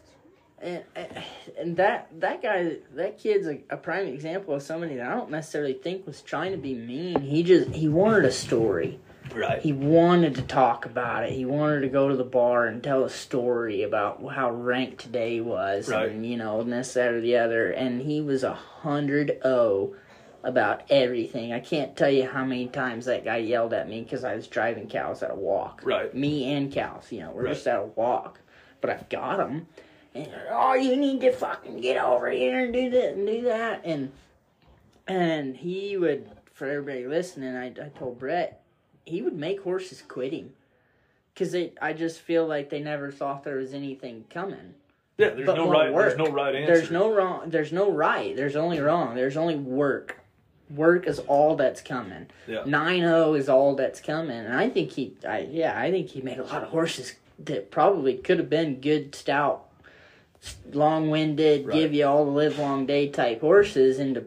[0.62, 0.82] and,
[1.58, 5.30] and that that guy that kid's a, a prime example of somebody that I don't
[5.30, 7.20] necessarily think was trying to be mean.
[7.20, 8.98] He just he wanted a story.
[9.34, 9.60] Right.
[9.60, 11.32] He wanted to talk about it.
[11.32, 15.40] He wanted to go to the bar and tell a story about how ranked today
[15.40, 16.10] was, Right.
[16.10, 17.70] and you know, and this, that, or the other.
[17.70, 19.94] And he was a hundred o
[20.42, 21.52] about everything.
[21.52, 24.46] I can't tell you how many times that guy yelled at me because I was
[24.46, 25.82] driving cows at a walk.
[25.84, 26.14] Right.
[26.14, 27.54] Me and cows, you know, we're Right.
[27.54, 28.40] just at a walk,
[28.80, 29.68] but I've got them.
[30.14, 33.82] And oh, you need to fucking get over here and do this and do that,
[33.84, 34.10] and
[35.06, 37.54] and he would for everybody listening.
[37.56, 38.59] I I told Bret
[39.04, 40.52] he would make horses quitting
[41.34, 41.76] because it.
[41.80, 44.74] I just feel like they never thought there was anything coming.
[45.18, 45.92] Yeah, there's But no right.
[45.92, 46.06] work.
[46.16, 46.74] There's no right answer.
[46.74, 47.50] There's no wrong.
[47.50, 48.34] There's no right.
[48.34, 49.14] There's only wrong.
[49.14, 50.18] There's only work.
[50.74, 52.28] Work is all that's coming.
[52.46, 52.62] Yeah.
[52.64, 55.14] Nine zero is all that's coming, and I think he.
[55.28, 58.80] I yeah, I think he made a lot of horses that probably could have been
[58.80, 59.66] good stout,
[60.72, 61.74] long winded, Right.
[61.74, 64.24] give you all the live long day type horses into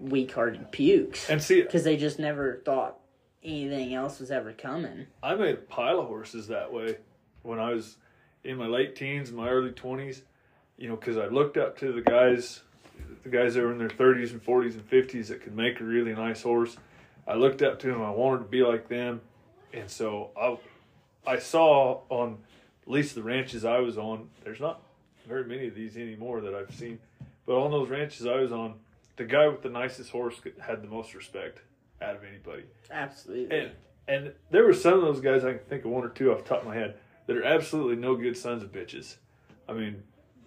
[0.00, 2.96] weak hearted pukes And see, because they just never thought
[3.44, 5.06] anything else was ever coming.
[5.22, 6.96] I made a pile of horses that way
[7.42, 7.96] when I was
[8.44, 10.22] in my late teens, my early twenties.
[10.76, 12.62] You know, because I looked up to the guys,
[13.22, 15.84] the guys that were in their thirties and forties and fifties that could make a
[15.84, 16.76] really nice horse.
[17.26, 18.02] I looked up to them.
[18.02, 19.20] I wanted to be like them,
[19.72, 20.58] and so I,
[21.34, 22.38] I saw on
[22.84, 24.28] at least the ranches I was on.
[24.42, 24.80] There's not
[25.28, 26.98] very many of these anymore that I've seen,
[27.46, 28.74] but on those ranches I was on,
[29.16, 31.60] the guy with the nicest horse had the most respect
[32.02, 32.64] out of anybody.
[32.90, 33.58] Absolutely.
[33.58, 33.70] And
[34.08, 36.42] and there were some of those guys I can think of one or two off
[36.42, 36.96] the top of my head
[37.26, 39.16] that are absolutely no good sons of bitches.
[39.68, 40.02] I mean,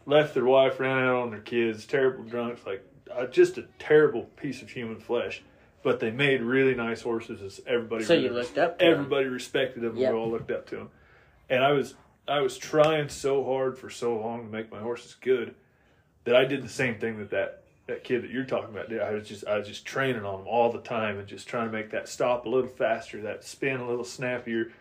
[0.05, 4.23] left their wife, ran out on their kids, terrible drunks, like uh, just a terrible
[4.23, 5.41] piece of human flesh.
[5.83, 7.41] But they made really nice horses.
[7.41, 9.95] As everybody, So really you looked up everybody respected them.
[9.95, 10.11] Yep.
[10.11, 10.89] We all looked up to them.
[11.49, 11.95] And I was
[12.27, 15.55] I was trying so hard for so long to make my horses good
[16.23, 19.01] that I did the same thing that that that kid that you're talking about did.
[19.01, 21.67] I was just I was just training on them all the time and just trying
[21.67, 24.71] to make that stop a little faster, that spin a little snappier,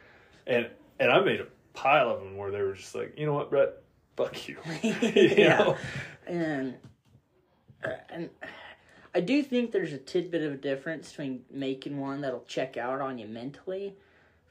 [0.47, 3.35] and and I made a pile of them where they were just like, you know
[3.35, 3.75] what, Bret,
[4.17, 4.59] fuck you.
[4.83, 4.93] you
[5.37, 5.59] Yeah.
[5.59, 5.77] know?
[6.27, 6.75] and
[7.85, 8.31] uh, and
[9.15, 13.01] I do think there's a tidbit of a difference between making one that'll check out
[13.01, 13.95] on you mentally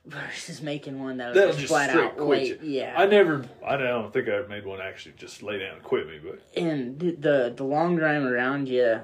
[0.06, 2.60] versus making one that'll, That'll just, flat out quit you.
[2.62, 5.84] Yeah, I never, I don't think I ever made one actually just lay down and
[5.84, 6.42] quit me, but.
[6.60, 9.02] And the- the the longer I'm around you,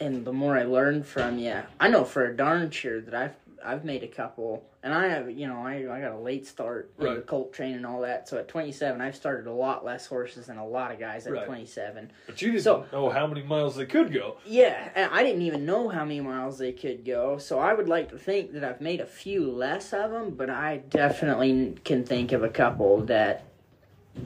[0.00, 3.34] and the more I learn from you, I know for a darn sure that I've
[3.66, 6.90] I've made a couple, and I have you know I I got a late start
[6.98, 7.26] in Right.
[7.26, 8.28] colt training and all that.
[8.28, 11.32] So at 27, I've started a lot less horses than a lot of guys at
[11.32, 11.46] Right.
[11.46, 12.12] 27.
[12.26, 14.36] but you didn't So- know how many miles they could go.
[14.46, 17.38] Yeah, and I didn't even know how many miles they could go.
[17.38, 20.48] So I would like to think that I've made a few less of them, but
[20.48, 23.42] I definitely can think of a couple that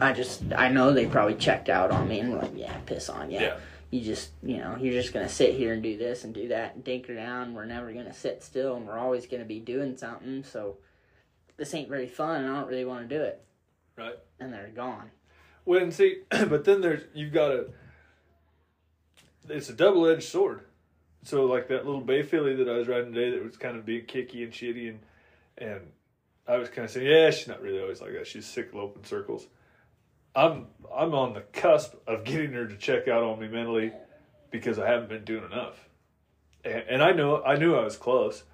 [0.01, 3.09] I just I know they probably checked out on me and were like, yeah, piss
[3.09, 3.41] on you.
[3.41, 3.57] Yeah.
[3.91, 6.77] You just you know you're just gonna sit here and do this and do that
[6.77, 7.55] and dink around.
[7.55, 10.45] We're never gonna sit still, and we're always gonna be doing something.
[10.45, 10.79] So
[11.57, 13.43] this ain't very fun, and I don't really want to do it.
[13.97, 14.19] Right.
[14.39, 15.11] And they're gone.
[15.65, 17.67] When see, but then there's you've got a.
[19.49, 20.61] It's a double edged sword.
[21.25, 23.85] So like that little bay filly that I was riding today that was kind of
[23.85, 25.01] being kicky and shitty and
[25.59, 25.81] and
[26.49, 28.27] I was kind of saying, yeah, she's not really always like that.
[28.27, 29.47] She's sick of open circles.
[30.35, 33.93] I'm I'm on the cusp of getting her to check out on me mentally
[34.51, 35.89] because I haven't been doing enough,
[36.65, 38.45] and, and I know I knew I was close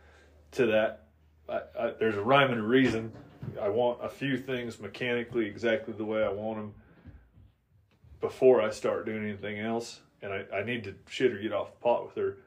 [0.53, 1.09] to that.
[1.49, 3.13] I, I, there's a rhyme and a reason.
[3.61, 6.75] I want a few things mechanically exactly the way I want them
[8.21, 11.73] before I start doing anything else, and I, I need to shit or get off
[11.73, 12.39] the pot with her.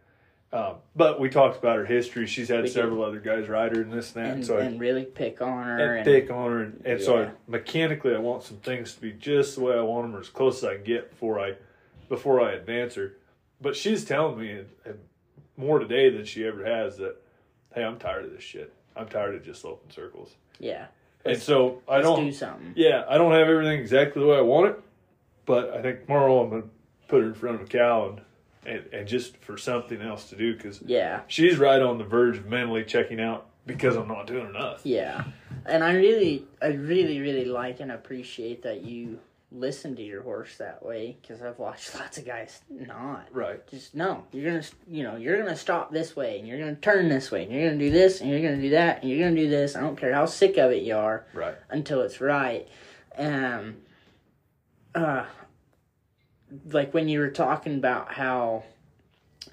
[0.52, 2.26] Um, but we talked about her history.
[2.26, 2.74] She's had We did.
[2.74, 4.34] several other guys ride her and this and that.
[4.34, 7.22] And, so I, and really pick on her and pick on her, and, and so
[7.24, 10.22] I, mechanically, I want some things to be just the way I want them, or
[10.22, 11.54] as close as I can get before I
[12.08, 13.14] before I advance her.
[13.62, 15.00] But she's telling me and, and
[15.56, 17.18] more today than she ever has that,
[17.76, 18.74] hey, I'm tired of this shit.
[18.96, 20.36] I'm tired of just open circles.
[20.60, 20.88] yeah.
[21.26, 22.26] And so I Let's don't.
[22.26, 22.74] do something.
[22.78, 24.80] Yeah, I don't have everything exactly the way I want it,
[25.46, 26.64] but I think tomorrow I'm gonna
[27.10, 28.22] put her in front of a cow and
[28.66, 31.22] and, and just for something else to do because Yeah.
[31.28, 34.82] she's right on the verge of mentally checking out because I'm not doing enough.
[34.84, 35.24] Yeah,
[35.66, 39.20] and I really, I really, really like and appreciate that you
[39.52, 43.28] listen to your horse that way because I've watched lots of guys not.
[43.32, 43.66] Right.
[43.68, 47.10] Just no, you're gonna, you know, you're gonna stop this way and you're gonna turn
[47.10, 49.40] this way and you're gonna do this and you're gonna do that and you're gonna
[49.40, 49.76] do this.
[49.76, 51.56] I don't care how sick of it you are Right.
[51.70, 52.68] until it's right.
[53.18, 53.78] Um,
[54.96, 55.26] uh,
[56.72, 58.64] like when you were talking about how,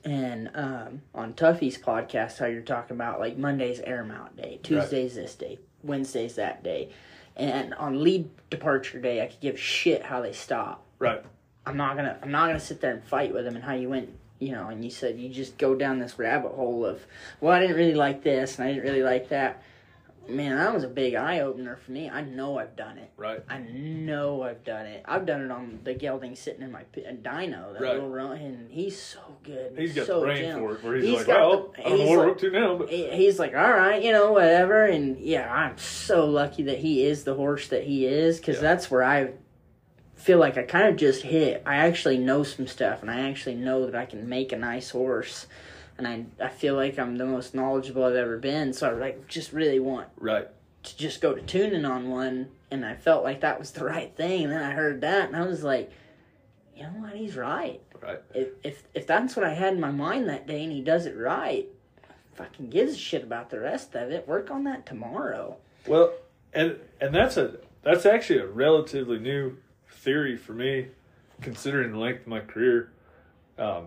[0.04, 5.14] and um, on Tuffy's podcast, how you're talking about like Monday's air mount day, Tuesday's
[5.14, 6.90] this day, Wednesday's that day,
[7.36, 10.84] and on lead departure day, I could give shit how they stop.
[10.98, 11.22] Right.
[11.66, 13.88] I'm not gonna, I'm not gonna sit there and fight with them and how you
[13.88, 14.10] went.
[14.38, 17.06] You know, and you said you just go down this rabbit hole of,
[17.40, 19.62] well, I didn't really like this and I didn't really like that.
[20.28, 22.10] Man, that was a big eye opener for me.
[22.10, 23.10] I know I've done it.
[23.16, 23.42] Right.
[23.48, 25.02] I know I've done it.
[25.06, 27.94] I've done it on the gelding sitting in my pi- uh, dyno, that Right.
[27.94, 29.72] little run, and he's so good.
[29.78, 30.68] He's got so the brain gentle.
[30.68, 32.38] for it, where he's, He's like, well, the- I don't know what we're like- up
[32.38, 34.84] to now, but He's like, all right, you know, whatever.
[34.84, 38.62] And yeah, I'm so lucky that he is the horse that he is because Yeah.
[38.62, 39.30] that's where I
[40.14, 41.62] feel like I kind of just hit.
[41.64, 44.90] I actually know some stuff, and I actually know that I can make a nice
[44.90, 45.46] horse.
[45.98, 48.72] And I, I feel like I'm the most knowledgeable I've ever been.
[48.72, 50.48] So I like just really want right.
[50.82, 54.14] to just go to tuning on one and I felt like that was the right
[54.16, 55.90] thing and then I heard that and I was like
[56.76, 58.20] you know what he's right Right.
[58.34, 61.06] if if if that's what I had in my mind that day and he does
[61.06, 61.66] it right
[62.34, 66.12] fucking gives a shit about the rest of it work on that tomorrow Well,
[66.52, 69.56] and and that's a that's actually a relatively new
[69.88, 70.88] theory for me,
[71.40, 72.90] considering the length of my career.
[73.58, 73.86] Um,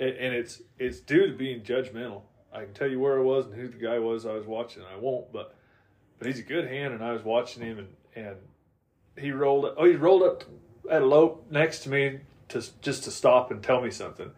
[0.00, 2.22] and, it's it's due to being judgmental.
[2.52, 4.82] I can tell you where I was and who the guy was I was watching.
[4.82, 5.54] I won't, but
[6.18, 8.36] but he's a good hand, and I was watching him, and and
[9.16, 9.66] he rolled.
[9.76, 10.44] Oh, he rolled up
[10.90, 14.30] at a lope next to me to just to stop and tell me something.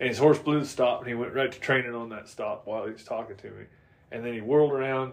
[0.00, 2.66] And his horse blew the stop, and he went right to training on that stop
[2.66, 3.64] while he was talking to me.
[4.10, 5.12] And then he whirled around,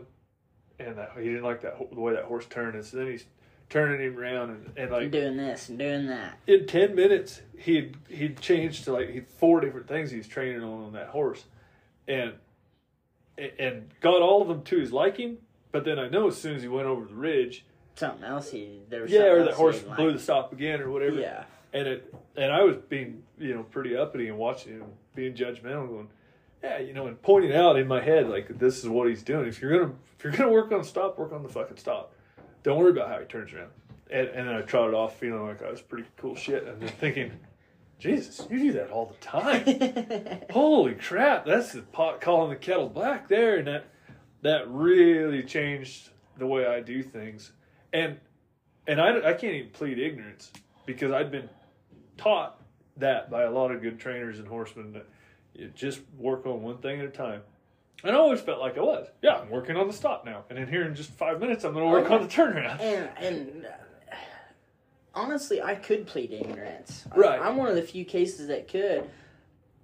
[0.79, 2.75] and that he didn't like that the way that horse turned.
[2.75, 3.25] And so then he's
[3.69, 7.95] turning him around, and, and like doing this and doing that in ten minutes, he'd
[8.09, 11.45] he'd changed to like he four different things he's training on on that horse,
[12.07, 12.33] and
[13.37, 15.37] and got all of them to his liking.
[15.71, 17.63] But then I know as soon as he went over the ridge,
[17.95, 18.51] something else.
[18.51, 20.17] He there was yeah, or that horse blew like.
[20.17, 21.19] the stop again or whatever.
[21.19, 21.43] Yeah,
[21.73, 25.87] And it and I was being you know pretty uppity and watching him being judgmental,
[25.87, 26.09] going,
[26.63, 29.47] yeah, you know, and pointing out in my head like this is what he's doing.
[29.47, 32.13] If you're gonna if you're gonna work on stop, work on the fucking stop.
[32.69, 33.71] Don't worry about how he turns around.
[34.11, 36.89] And and then I trotted off feeling like I was pretty cool shit, and then
[36.99, 37.31] thinking,
[37.97, 40.41] Jesus, you do that all the time.
[40.51, 43.85] Holy crap, that's the pot calling the kettle black there, and that
[44.43, 47.53] that really changed the way I do things.
[47.91, 48.19] And
[48.85, 50.51] and I, I can't even plead ignorance
[50.85, 51.49] because I'd been
[52.17, 52.61] taught
[52.97, 55.07] that by a lot of good trainers and horsemen that
[55.55, 57.41] you just work on one thing at a time.
[58.03, 59.07] And I always felt like I was.
[59.21, 61.73] Yeah, I'm working on the stop now, and in here in just five minutes, I'm
[61.73, 62.15] going to work Okay.
[62.15, 62.79] on the turnaround.
[62.79, 64.15] and and uh,
[65.13, 67.05] honestly, I could plead ignorance.
[67.11, 67.41] I- Right.
[67.41, 69.09] I'm one of the few cases that could.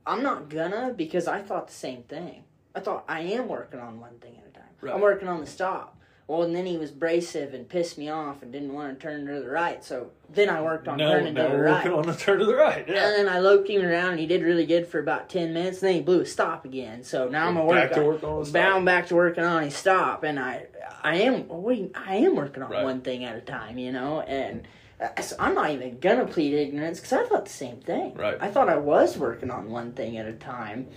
[0.08, 2.44] I'm not gonna because I thought the same thing.
[2.76, 4.70] I thought I am working on one thing at a time.
[4.82, 4.94] Right.
[4.94, 5.95] I'm working on the stop.
[6.28, 9.28] Well, and then he was abrasive and pissed me off and didn't want to turn
[9.28, 9.84] to the right.
[9.84, 11.86] So then I worked on No, turning now to the right.
[11.86, 12.84] working on the turn to the right.
[12.88, 12.96] Yeah.
[13.08, 15.84] And then I loped him around and he did really good for about 10 minutes.
[15.84, 17.04] And then he blew a stop again.
[17.04, 19.44] So now I'm going Back to to work work on on, bound back to working
[19.44, 20.24] on his stop.
[20.24, 20.66] And I
[21.04, 22.84] I am wait, I am working on Right.
[22.84, 24.22] one thing at a time, you know?
[24.22, 24.68] And
[25.00, 28.16] uh, so I'm not even going to plead ignorance because I thought the same thing.
[28.16, 28.38] Right.
[28.42, 30.88] I thought I was working on one thing at a time.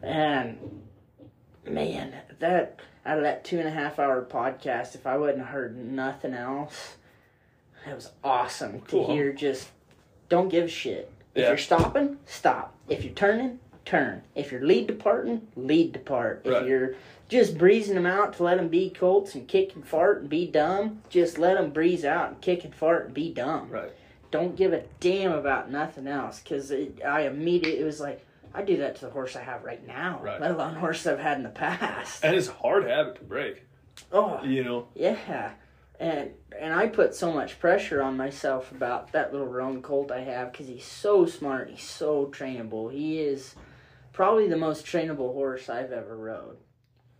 [0.00, 0.82] And
[1.68, 5.48] man, that out of that two and a half hour podcast, if I wouldn't have
[5.48, 6.96] heard nothing else,
[7.88, 9.06] it was awesome Cool.
[9.06, 9.68] to hear just
[10.28, 11.10] don't give a shit.
[11.34, 11.48] If Yeah.
[11.48, 12.74] you're stopping, stop.
[12.88, 14.22] If you're turning, turn.
[14.34, 16.40] If you're lead departing, lead depart.
[16.44, 16.66] If Right.
[16.66, 16.94] you're
[17.28, 20.46] just breezing them out to let them be colts and kick and fart and be
[20.46, 23.68] dumb, just let them breeze out and kick and fart and be dumb.
[23.70, 23.92] Right.
[24.32, 28.25] Don't give a damn about nothing else because I immediately, it was like,
[28.56, 30.40] I do that to the horse I have right now, Right.
[30.40, 32.24] let alone horses I've had in the past.
[32.24, 33.64] And it's a hard habit to break.
[34.10, 34.88] Oh, You know.
[34.94, 35.52] yeah,
[36.00, 40.20] and and I put so much pressure on myself about that little roan colt I
[40.20, 41.68] have because he's so smart.
[41.70, 42.90] He's so trainable.
[42.92, 43.54] He is
[44.12, 46.56] probably the most trainable horse I've ever rode,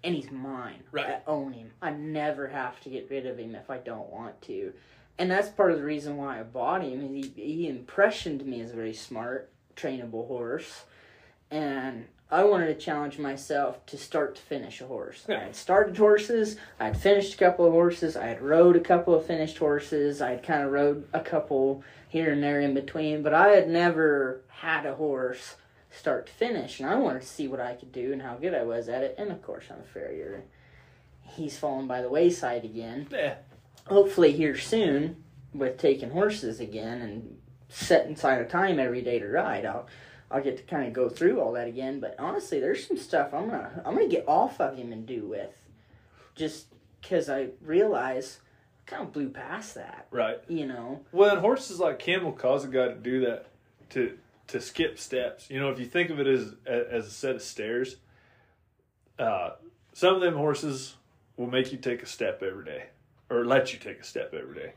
[0.05, 0.83] and he's mine.
[0.93, 1.07] Right.
[1.07, 1.73] I own him.
[1.83, 4.73] I never have to get rid of him if I don't want to,
[5.19, 7.01] and that's part of the reason why I bought him.
[7.15, 10.85] He he impressioned me as a very smart, trainable horse,
[11.51, 15.25] and I wanted to challenge myself to start to finish a horse.
[15.29, 15.39] Yeah.
[15.39, 18.81] I had started horses, I had finished a couple of horses, I had rode a
[18.81, 22.75] couple of finished horses, I had kind of rode a couple here and there in
[22.75, 25.55] between, but I had never had a horse
[25.91, 28.55] start to finish, and I wanted to see what I could do and how good
[28.55, 30.43] I was at it, and of course I'm a farrier.
[31.23, 33.35] He's fallen by the wayside again Yeah.
[33.87, 35.23] hopefully here soon
[35.55, 37.39] with taking horses again and
[37.69, 39.87] setting aside a time every day to ride i'll
[40.31, 43.33] i'll get to kind of go through all that again but honestly there's some stuff
[43.33, 45.57] i'm gonna i'm gonna get off of him and do with
[46.35, 46.67] just
[47.01, 48.41] because i realize
[48.87, 50.39] I kind of blew past that Right.
[50.49, 53.47] you know Well, and horses like him will cause a guy to do that,
[53.91, 54.17] to
[54.49, 55.51] to skip steps.
[55.51, 57.97] You know, if you think of it as as a set of stairs,
[59.19, 59.51] uh,
[59.93, 60.95] some of them horses
[61.37, 62.85] will make you take a step every day,
[63.29, 64.73] or let you take a step every day.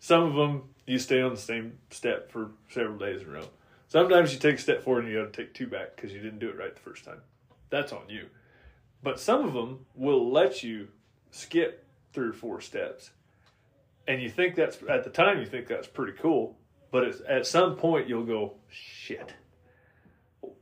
[0.00, 3.48] Some of them you stay on the same step for several days in a row.
[3.92, 6.18] Sometimes you take a step forward and you got to take two back because you
[6.18, 7.20] didn't do it right the first time.
[7.68, 8.24] That's on you.
[9.02, 10.88] But some of them will let you
[11.30, 11.84] skip
[12.14, 13.10] three or four steps.
[14.08, 16.56] And you think that's at the time you think that's pretty cool
[16.90, 19.34] but it's, at some point you'll go shit.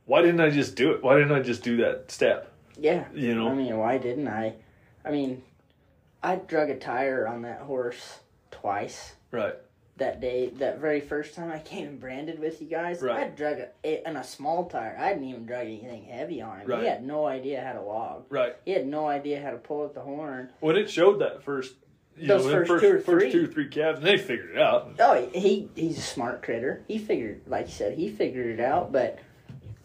[0.03, 1.01] Why didn't i just do it?
[1.01, 2.51] Why didn't i just do that step?
[2.77, 3.05] Yeah.
[3.13, 3.47] You know?
[3.47, 4.55] I mean why didn't i?
[5.05, 5.41] I mean
[6.21, 8.19] i drug a tire on that horse
[8.51, 9.15] twice.
[9.31, 9.55] Right
[10.01, 13.23] that day, that very first time I came and branded with you guys, Right.
[13.23, 14.97] I drug a, it in a small tire.
[14.99, 16.67] I hadn't even drug anything heavy on him.
[16.67, 16.81] Right.
[16.81, 18.25] He had no idea how to log.
[18.29, 20.49] right He had no idea how to pull at the horn.
[20.59, 21.75] when it showed that first
[22.17, 23.31] you Those know, them first two or first three.
[23.31, 26.83] two or three calves and they figured it out Oh, he he's a smart critter.
[26.87, 28.91] He figured, like you said, he figured it out.
[28.91, 29.19] But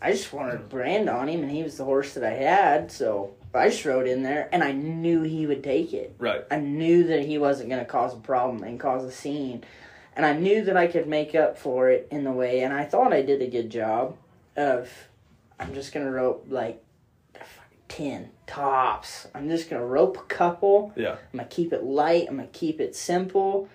[0.03, 2.91] I just wanted to brand on him, and he was the horse that I had.
[2.91, 6.15] So I just rode in there, and I knew he would take it.
[6.19, 9.63] right I knew that he wasn't going to cause a problem and cause a scene.
[10.17, 12.85] And I knew that I could make up for it in the way, and I
[12.85, 14.17] thought I did a good job
[14.57, 14.91] of,
[15.61, 16.83] I'm just going to rope like
[17.89, 19.29] 10 tops.
[19.35, 20.93] I'm just going to rope a couple.
[20.97, 22.27] yeah I'm going to keep it light.
[22.29, 23.69] I'm going to keep it simple.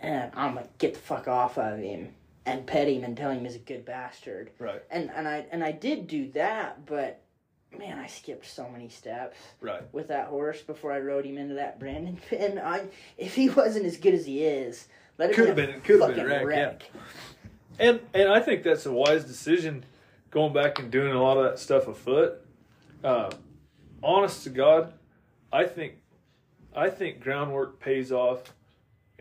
[0.00, 2.14] And I'm going to get the fuck off of him
[2.46, 4.50] and pet him and tell him he's a good bastard.
[4.58, 7.20] right And, and, I, and I did do that, but
[7.76, 11.54] man, I skipped so many steps right with that horse before I rode him into
[11.54, 12.58] that branding pen.
[12.58, 12.86] I
[13.16, 14.88] if he wasn't as good as he is,
[15.20, 16.64] let him Could've be a been- could've been fucking wrecked, yeah.
[16.64, 16.90] wreck.
[17.78, 19.84] and and i think that's a wise decision
[20.30, 22.40] going back and doing a lot of that stuff afoot
[23.04, 23.30] uh,
[24.02, 24.92] honest to god
[25.52, 25.94] i think
[26.74, 28.52] i think groundwork pays off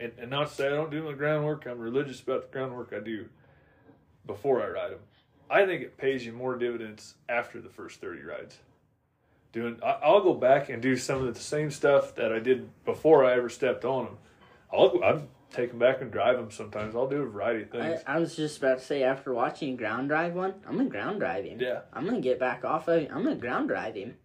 [0.02, 1.66] and, and not to say I don't do my groundwork.
[1.66, 3.26] I'm religious about the groundwork I do
[4.26, 5.00] before I ride them.
[5.50, 8.60] I think it pays you more dividends after the first 30 rides.
[9.52, 12.70] Doing, I, I'll go back and do some of the same stuff that I did
[12.86, 14.18] before I ever stepped on them.
[14.72, 16.96] I'll, I'll take them back and drive them sometimes.
[16.96, 18.02] I'll do a variety of I, things.
[18.06, 21.46] I was just about to say after watching ground drive one, I'm gonna ground drive
[21.46, 21.60] him.
[21.60, 21.82] Yeah.
[21.94, 23.08] I'm gonna get back off of him.
[23.12, 24.16] I'm gonna ground drive him.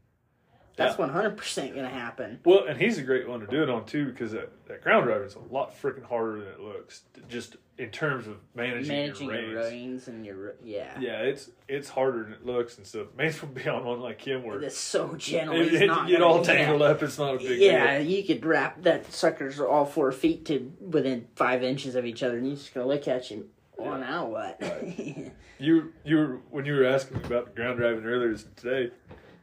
[0.76, 2.40] That's one hundred percent gonna happen.
[2.44, 5.06] Well, and he's a great one to do it on too because that, that ground
[5.06, 7.02] driver is a lot freaking harder than it looks.
[7.28, 9.70] Just in terms of managing, Managing your your reins.
[9.72, 10.98] reins and your yeah.
[10.98, 13.06] Yeah, it's it's harder than it looks, and stuff.
[13.16, 15.54] may as well be on one like him where It's so gentle.
[15.60, 18.06] he's you not all tangled up, it's not a big Yeah, deal.
[18.10, 22.36] you could wrap that suckers all four feet to within five inches of each other,
[22.38, 23.48] and you're just gonna look at you.
[23.78, 24.60] Well, now what?
[25.60, 28.92] You you were when you were asking me about the ground driving earlier today,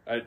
[0.05, 0.23] I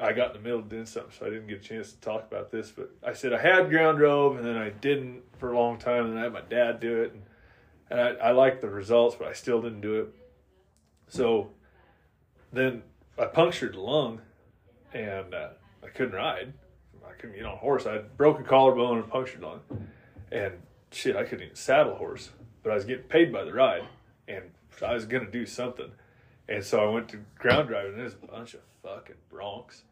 [0.00, 2.00] I got in the middle of doing something, so I didn't get a chance to
[2.00, 2.70] talk about this.
[2.70, 6.06] But I said I had ground drove, and then I didn't for a long time,
[6.06, 7.22] and then I had my dad do it, and,
[7.90, 10.14] and I, I liked the results, but I still didn't do it.
[11.08, 11.50] So
[12.52, 12.82] then
[13.18, 14.20] I punctured the lung,
[14.92, 15.48] and uh,
[15.82, 16.52] I couldn't ride.
[17.06, 17.86] I couldn't get on a horse.
[17.86, 19.60] I had broken collarbone and punctured lung,
[20.32, 20.54] and
[20.90, 22.30] shit, I couldn't even saddle a horse.
[22.62, 23.84] But I was getting paid by the ride,
[24.28, 24.44] and
[24.84, 25.90] I was gonna do something.
[26.48, 27.96] And so I went to ground driving.
[27.96, 29.82] There's a bunch of fucking broncs.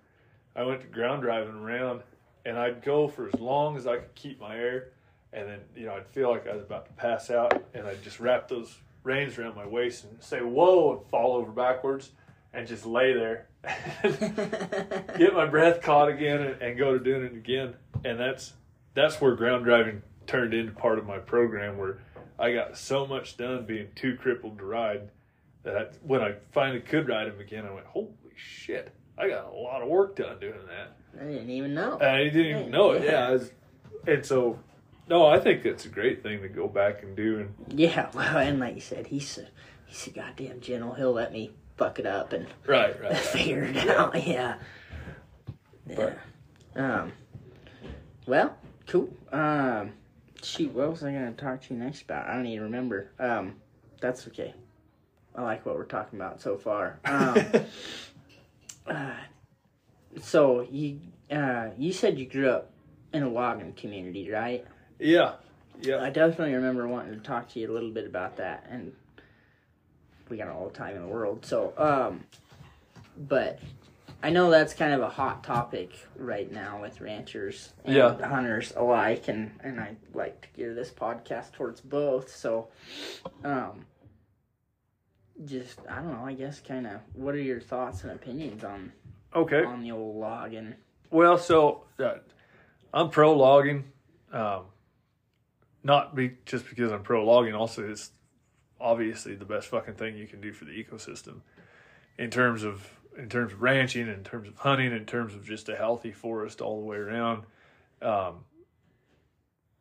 [0.57, 2.03] I went to ground driving around,
[2.44, 4.88] and I'd go for as long as I could keep my air,
[5.32, 8.03] and then you know I'd feel like I was about to pass out, and I'd
[8.03, 12.11] just wrap those reins around my waist and say "whoa" and fall over backwards,
[12.53, 13.46] and just lay there,
[14.03, 14.18] and
[15.18, 17.74] get my breath caught again, and, and go to doing it again.
[18.05, 18.55] And that's
[18.94, 21.99] that's where ground driving turned into part of my program, where
[22.38, 25.11] I got so much done being too crippled to ride
[25.62, 28.94] that I, when I finally could ride him again, I went, "Holy shit!
[29.18, 31.98] I got a lot of work done doing that." I didn't even know.
[31.98, 33.04] And I didn't even know it.
[33.04, 33.50] Yeah, I was,
[34.06, 34.58] and so
[35.08, 37.40] no, I think that's a great thing to go back and do.
[37.40, 39.46] And Yeah, well, and like you said, he's a,
[39.86, 40.94] he's a goddamn gentle.
[40.94, 43.16] He'll let me fuck it up and right, right.
[43.16, 44.26] figure it out.
[44.26, 44.56] Yeah.
[45.86, 46.14] Yeah.
[46.76, 47.12] Um.
[48.26, 48.56] Well,
[48.86, 49.12] cool.
[49.32, 49.92] Um.
[50.42, 52.28] Shoot, what was I gonna talk to you next about?
[52.28, 53.10] I don't even remember.
[53.18, 53.56] Um.
[54.00, 54.54] That's okay.
[55.34, 57.00] I like what we're talking about so far.
[57.04, 57.36] Um.
[58.89, 59.14] uh,
[60.20, 62.70] so you uh you said you grew up
[63.12, 64.64] in a logging community, right?
[64.99, 65.34] yeah,
[65.80, 68.93] yeah, I definitely remember wanting to talk to you a little bit about that, and
[70.28, 71.45] we got all the time in the world.
[71.47, 72.24] So, um,
[73.16, 73.61] but
[74.22, 78.26] I know that's kind of a hot topic right now with ranchers and Yeah.
[78.26, 82.34] hunters alike, and and I like to gear this podcast towards both.
[82.34, 82.68] So,
[83.45, 83.86] um,
[85.45, 86.24] just I don't know.
[86.24, 88.93] I guess kind of what are your thoughts and opinions on
[89.34, 89.64] okay.
[89.64, 90.74] on the old logging?
[91.11, 92.14] Well, so uh,
[92.93, 93.84] I'm pro logging,
[94.32, 94.64] um,
[95.82, 97.55] not be just because I'm pro logging.
[97.55, 98.11] Also, it's
[98.80, 101.41] obviously the best fucking thing you can do for the ecosystem
[102.18, 105.68] in terms of in terms of ranching, in terms of hunting, in terms of just
[105.68, 107.45] a healthy forest all the way around.
[108.01, 108.45] Um,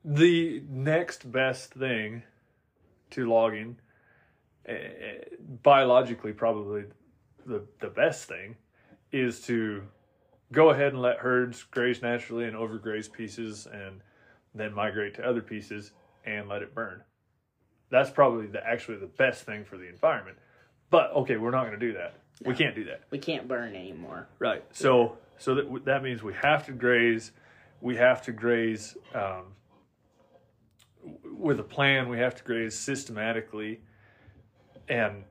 [0.04, 2.24] the next best thing
[3.12, 3.78] to logging,
[5.64, 6.86] biologically probably
[7.46, 8.56] the the best thing,
[9.12, 9.84] is to
[10.52, 14.02] go ahead and let herds graze naturally and overgraze pieces and
[14.54, 15.92] then migrate to other pieces
[16.26, 17.04] and let it burn.
[17.90, 20.38] That's probably the actually the best thing for the environment.
[20.90, 22.16] But okay, we're not going to do that.
[22.46, 23.02] We can't do that.
[23.10, 24.28] We can't burn anymore.
[24.40, 24.64] Right.
[24.72, 27.32] So so that that means we have to graze.
[27.82, 29.54] We have to graze um,
[31.38, 32.10] with a plan.
[32.10, 33.82] We have to graze systematically,
[34.90, 35.24] and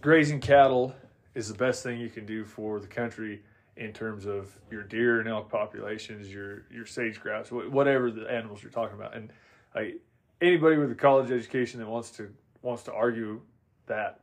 [0.00, 0.94] grazing cattle
[1.34, 3.42] is the best thing you can do for the country
[3.76, 8.62] in terms of your deer and elk populations, your your sage grouse, whatever the animals
[8.62, 9.14] you're talking about.
[9.14, 9.30] And
[9.74, 10.00] like
[10.40, 13.40] anybody with a college education that wants to wants to argue
[13.86, 14.20] that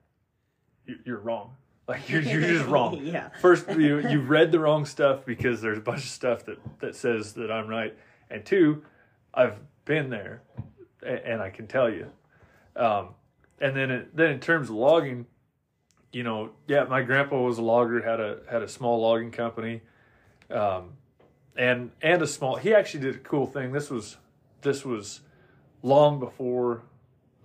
[0.88, 1.56] you- you're wrong.
[1.86, 3.02] Like you're, you're just wrong.
[3.06, 3.28] yeah.
[3.42, 6.96] First, you you've read the wrong stuff because there's a bunch of stuff that that
[6.96, 7.94] says that I'm right,
[8.30, 8.84] and two,
[9.34, 10.44] I've been there,
[11.06, 12.10] and, and I can tell you.
[12.78, 13.10] Um,
[13.64, 15.26] and then it, then in terms of logging,
[16.12, 19.82] you know, yeah, my grandpa was a logger, had a had a small logging company,
[20.52, 20.90] um,
[21.56, 22.58] and and a small.
[22.58, 23.72] He actually did a cool thing.
[23.72, 24.18] This was
[24.62, 25.22] this was
[25.82, 26.84] long before,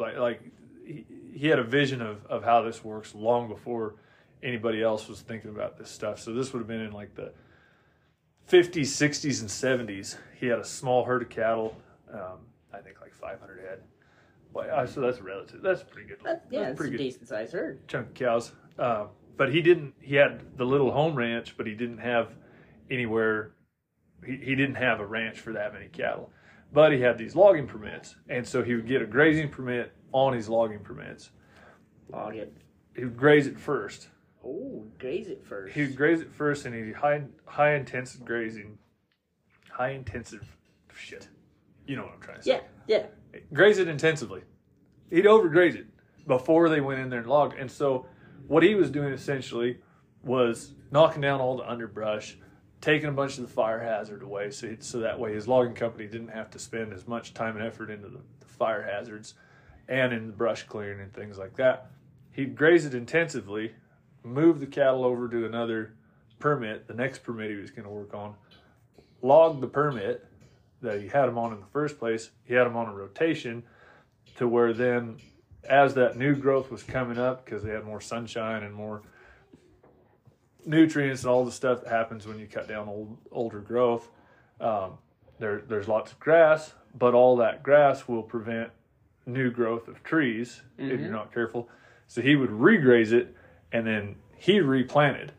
[0.00, 0.42] like like
[0.84, 3.94] he, he had a vision of of how this works long before
[4.42, 6.18] anybody else was thinking about this stuff.
[6.18, 7.32] So this would have been in like the
[8.50, 10.16] 50s, 60s, and 70s.
[10.40, 11.76] He had a small herd of cattle,
[12.12, 12.38] um,
[12.72, 13.80] I think like 500 head.
[14.52, 15.62] Well, uh, so that's relative.
[15.62, 16.18] That's pretty good.
[16.24, 17.86] That, yeah, That's it's a good decent sized herd.
[17.88, 18.52] chunk of cows.
[18.78, 19.94] Uh, but he didn't.
[20.00, 22.32] He had the little home ranch, but he didn't have
[22.90, 23.52] anywhere.
[24.24, 26.32] He, he didn't have a ranch for that many cattle.
[26.72, 30.32] but he had these logging permits, and so he would get a grazing permit on
[30.32, 31.30] his logging permits.
[32.10, 32.56] Log it.
[32.96, 34.08] He would graze it first.
[34.44, 35.74] Oh, graze it first.
[35.74, 38.78] He would graze it first, and he high high intensive grazing,
[39.70, 40.56] high intensive
[40.94, 41.28] shit.
[41.86, 42.50] You know what I'm trying to say.
[42.86, 43.06] yeah, yeah.
[43.52, 44.42] Graze it intensively.
[45.10, 45.86] He'd overgraze it
[46.26, 47.58] before they went in there and logged.
[47.58, 48.06] And so,
[48.46, 49.78] what he was doing essentially
[50.22, 52.36] was knocking down all the underbrush,
[52.80, 56.06] taking a bunch of the fire hazard away, so so that way his logging company
[56.06, 59.34] didn't have to spend as much time and effort into the, the fire hazards
[59.88, 61.90] and in the brush clearing and things like that.
[62.32, 63.72] He'd graze it intensively,
[64.22, 65.94] move the cattle over to another
[66.38, 68.34] permit, the next permit he was going to work on,
[69.22, 70.27] log the permit
[70.82, 72.30] that he had them on in the first place.
[72.44, 73.64] He had them on a rotation
[74.36, 75.18] to where then,
[75.68, 79.02] as that new growth was coming up, because they had more sunshine and more
[80.64, 84.08] nutrients and all the stuff that happens when you cut down old older growth,
[84.60, 84.98] um,
[85.38, 88.70] there there's lots of grass, but all that grass will prevent
[89.26, 91.68] new growth of trees if you're not careful.
[92.06, 93.36] So he would regraze it,
[93.72, 95.32] and then he replanted.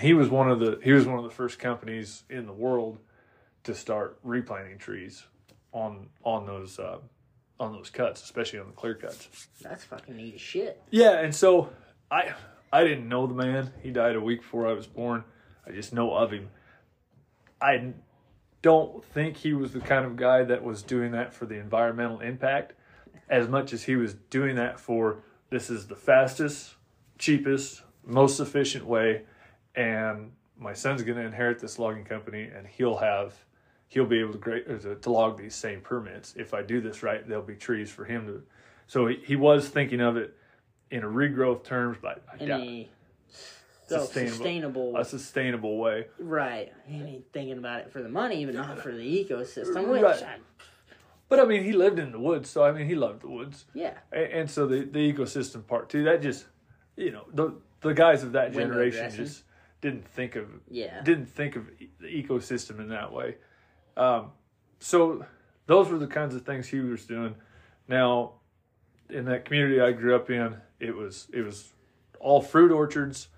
[0.00, 2.98] He was one of the he was one of the first companies in the world
[3.68, 5.24] to start replanting trees
[5.72, 6.96] on on those uh,
[7.60, 9.28] on those cuts, especially on the clear cuts.
[9.60, 10.82] That's fucking neat as shit.
[10.90, 11.68] Yeah, and so
[12.10, 12.32] I
[12.72, 13.70] I didn't know the man.
[13.82, 15.22] He died a week before I was born.
[15.66, 16.48] I just know of him.
[17.60, 17.92] I
[18.62, 22.20] don't think he was the kind of guy that was doing that for the environmental
[22.20, 22.72] impact
[23.28, 26.74] as much as he was doing that for this is the fastest,
[27.18, 29.24] cheapest, most efficient way
[29.74, 33.34] and my son's going to inherit this logging company and he'll have
[33.88, 36.80] he'll be able to, gra- uh, to to log these same permits if i do
[36.80, 38.42] this right there'll be trees for him to
[38.86, 40.36] so he, he was thinking of it
[40.90, 42.88] in a regrowth terms but I In doubt- a
[43.88, 44.34] Sustainable.
[44.36, 46.70] sustainable, a sustainable way right.
[46.86, 49.88] He ain't thinking about it for the money, but not for the ecosystem.
[49.88, 50.22] Which, Right.
[50.22, 50.36] I,
[51.30, 53.64] but i mean he lived in the woods so i mean he loved the woods
[53.74, 56.44] yeah, and, and so the, the ecosystem part too that just
[56.96, 59.24] you know the the guys of that Window generation dressing.
[59.24, 59.44] just
[59.80, 61.00] didn't think of yeah.
[61.02, 61.64] didn't think of
[62.00, 63.36] the ecosystem in that way.
[63.98, 64.30] Um,
[64.78, 65.26] so
[65.66, 67.34] those were the kinds of things he was doing.
[67.88, 68.34] Now,
[69.10, 71.72] in that community I grew up in, it was it was
[72.20, 73.28] all fruit orchards,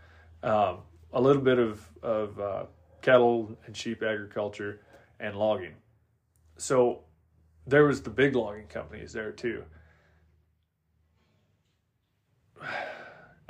[0.42, 0.78] um,
[1.12, 2.64] a little bit of of uh,
[3.00, 4.80] cattle and sheep agriculture,
[5.18, 5.74] and logging.
[6.58, 7.04] So
[7.66, 9.64] there was the big logging companies there too.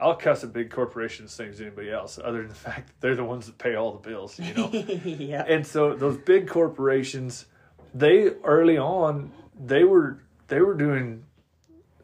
[0.01, 3.17] I'll cuss at big corporations same as anybody else, other than the fact that they're
[3.17, 4.71] the ones that pay all the bills, you know.
[5.05, 5.45] yeah.
[5.47, 7.47] and so those big corporations,
[7.95, 11.25] they early on they were they were doing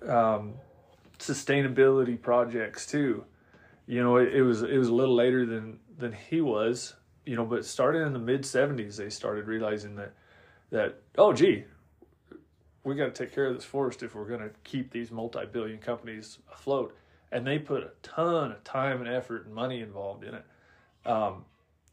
[0.07, 0.55] um,
[1.19, 3.25] sustainability projects too.
[3.87, 6.95] You know, it, it was it was a little later than than he was,
[7.25, 10.13] you know, but starting in the mid '70s, they started realizing that
[10.71, 11.65] that oh gee,
[12.85, 15.79] we got to take care of this forest if we're going to keep these multi-billion
[15.79, 16.95] companies afloat.
[17.33, 20.45] And they put a ton of time and effort and money involved in it.
[21.05, 21.45] Um,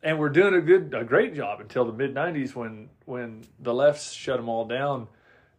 [0.02, 3.74] and we're doing a good, a great job until the mid '90s when when the
[3.74, 5.08] left shut them all down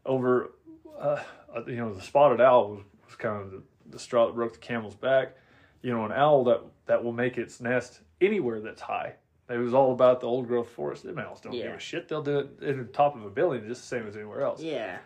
[0.07, 0.53] over,
[0.99, 1.23] uh,
[1.67, 4.59] you know, the spotted owl was, was kind of the, the straw that broke the
[4.59, 5.37] camel's back.
[5.83, 9.15] You know, an owl that that will make its nest anywhere that's high.
[9.49, 11.03] It was all about the old growth forest.
[11.03, 12.09] The owls don't give a shit.
[12.09, 14.63] They'll do it in the top of a building just the same as anywhere else.
[14.63, 14.99] yeah.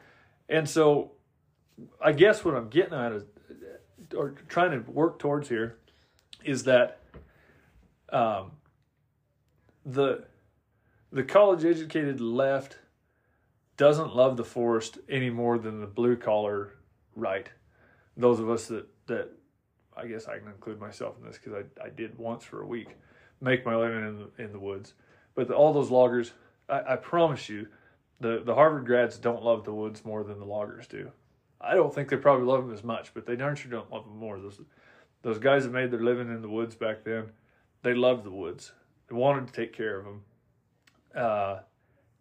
[0.48, 1.12] And so,
[2.00, 3.24] I guess what I'm getting at is,
[4.16, 5.76] or trying to work towards here,
[6.44, 7.00] is that,
[8.10, 8.52] um,
[9.84, 10.24] the,
[11.10, 12.78] the college educated left
[13.78, 16.74] doesn't love the forest any more than the blue collar
[17.14, 17.48] right.
[18.16, 19.30] Those of us that that,
[19.96, 22.66] I guess I can include myself in this because I I did once for a
[22.66, 22.96] week,
[23.40, 24.94] make my living in the in the woods,
[25.34, 26.32] but the, all those loggers,
[26.68, 27.68] I, I promise you,
[28.20, 31.12] the the Harvard grads don't love the woods more than the loggers do.
[31.60, 34.04] I don't think they probably love them as much, but they darn sure don't love
[34.04, 34.38] them more.
[34.38, 34.60] Those
[35.22, 37.30] those guys that made their living in the woods back then,
[37.82, 38.72] they loved the woods.
[39.08, 40.22] They wanted to take care of them,
[41.14, 41.58] uh,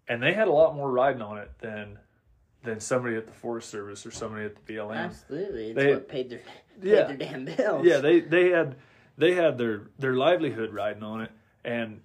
[0.07, 1.99] and they had a lot more riding on it than
[2.63, 4.95] than somebody at the Forest Service or somebody at the BLM.
[4.95, 5.67] Absolutely.
[5.67, 7.03] It's They- what paid their paid Yeah.
[7.03, 7.85] their damn bills.
[7.85, 8.75] Yeah, they they had
[9.17, 11.31] they had their their livelihood riding on it,
[11.63, 12.01] and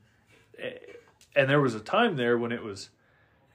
[1.34, 2.90] and there was a time there when it was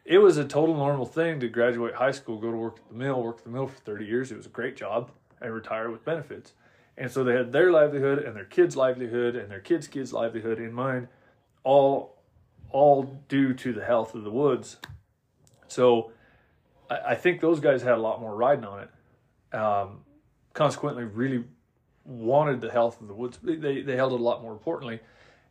[0.08, 2.96] it was a total normal thing to graduate high school, go to work at the
[2.96, 4.32] mill, work at the mill for thirty years.
[4.32, 6.54] It was a great job, and retire with benefits.
[6.98, 10.60] And so they had their livelihood and their kids' livelihood and their kids' kids' livelihood
[10.60, 11.10] in mind,
[11.64, 12.18] all
[12.70, 14.78] all due to the health of the woods.
[15.68, 16.12] So
[16.90, 19.56] I, I think those guys had a lot more riding on it.
[19.56, 20.00] Um,
[20.54, 21.44] consequently, really
[22.06, 23.40] wanted the health of the woods.
[23.44, 25.02] They they held it a lot more importantly,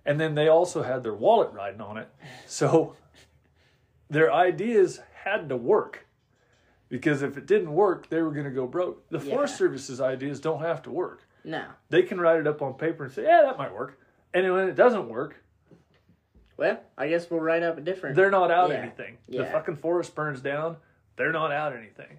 [0.06, 2.08] and then they also had their wallet riding on it.
[2.46, 2.96] So
[4.08, 6.06] their ideas had to work
[6.88, 9.08] because if it didn't work, they were going to go broke.
[9.10, 9.34] The Yeah.
[9.34, 11.22] Forest Service's ideas don't have to work.
[11.44, 11.64] No.
[11.90, 13.98] They can write it up on paper and say, "Yeah, that might work."
[14.34, 15.42] And when it doesn't work,
[16.56, 18.16] Well, I guess we'll write up a different.
[18.16, 18.76] they're not out Yeah.
[18.76, 19.18] anything.
[19.28, 20.78] The fucking forest burns down,
[21.16, 22.18] they're not out anything.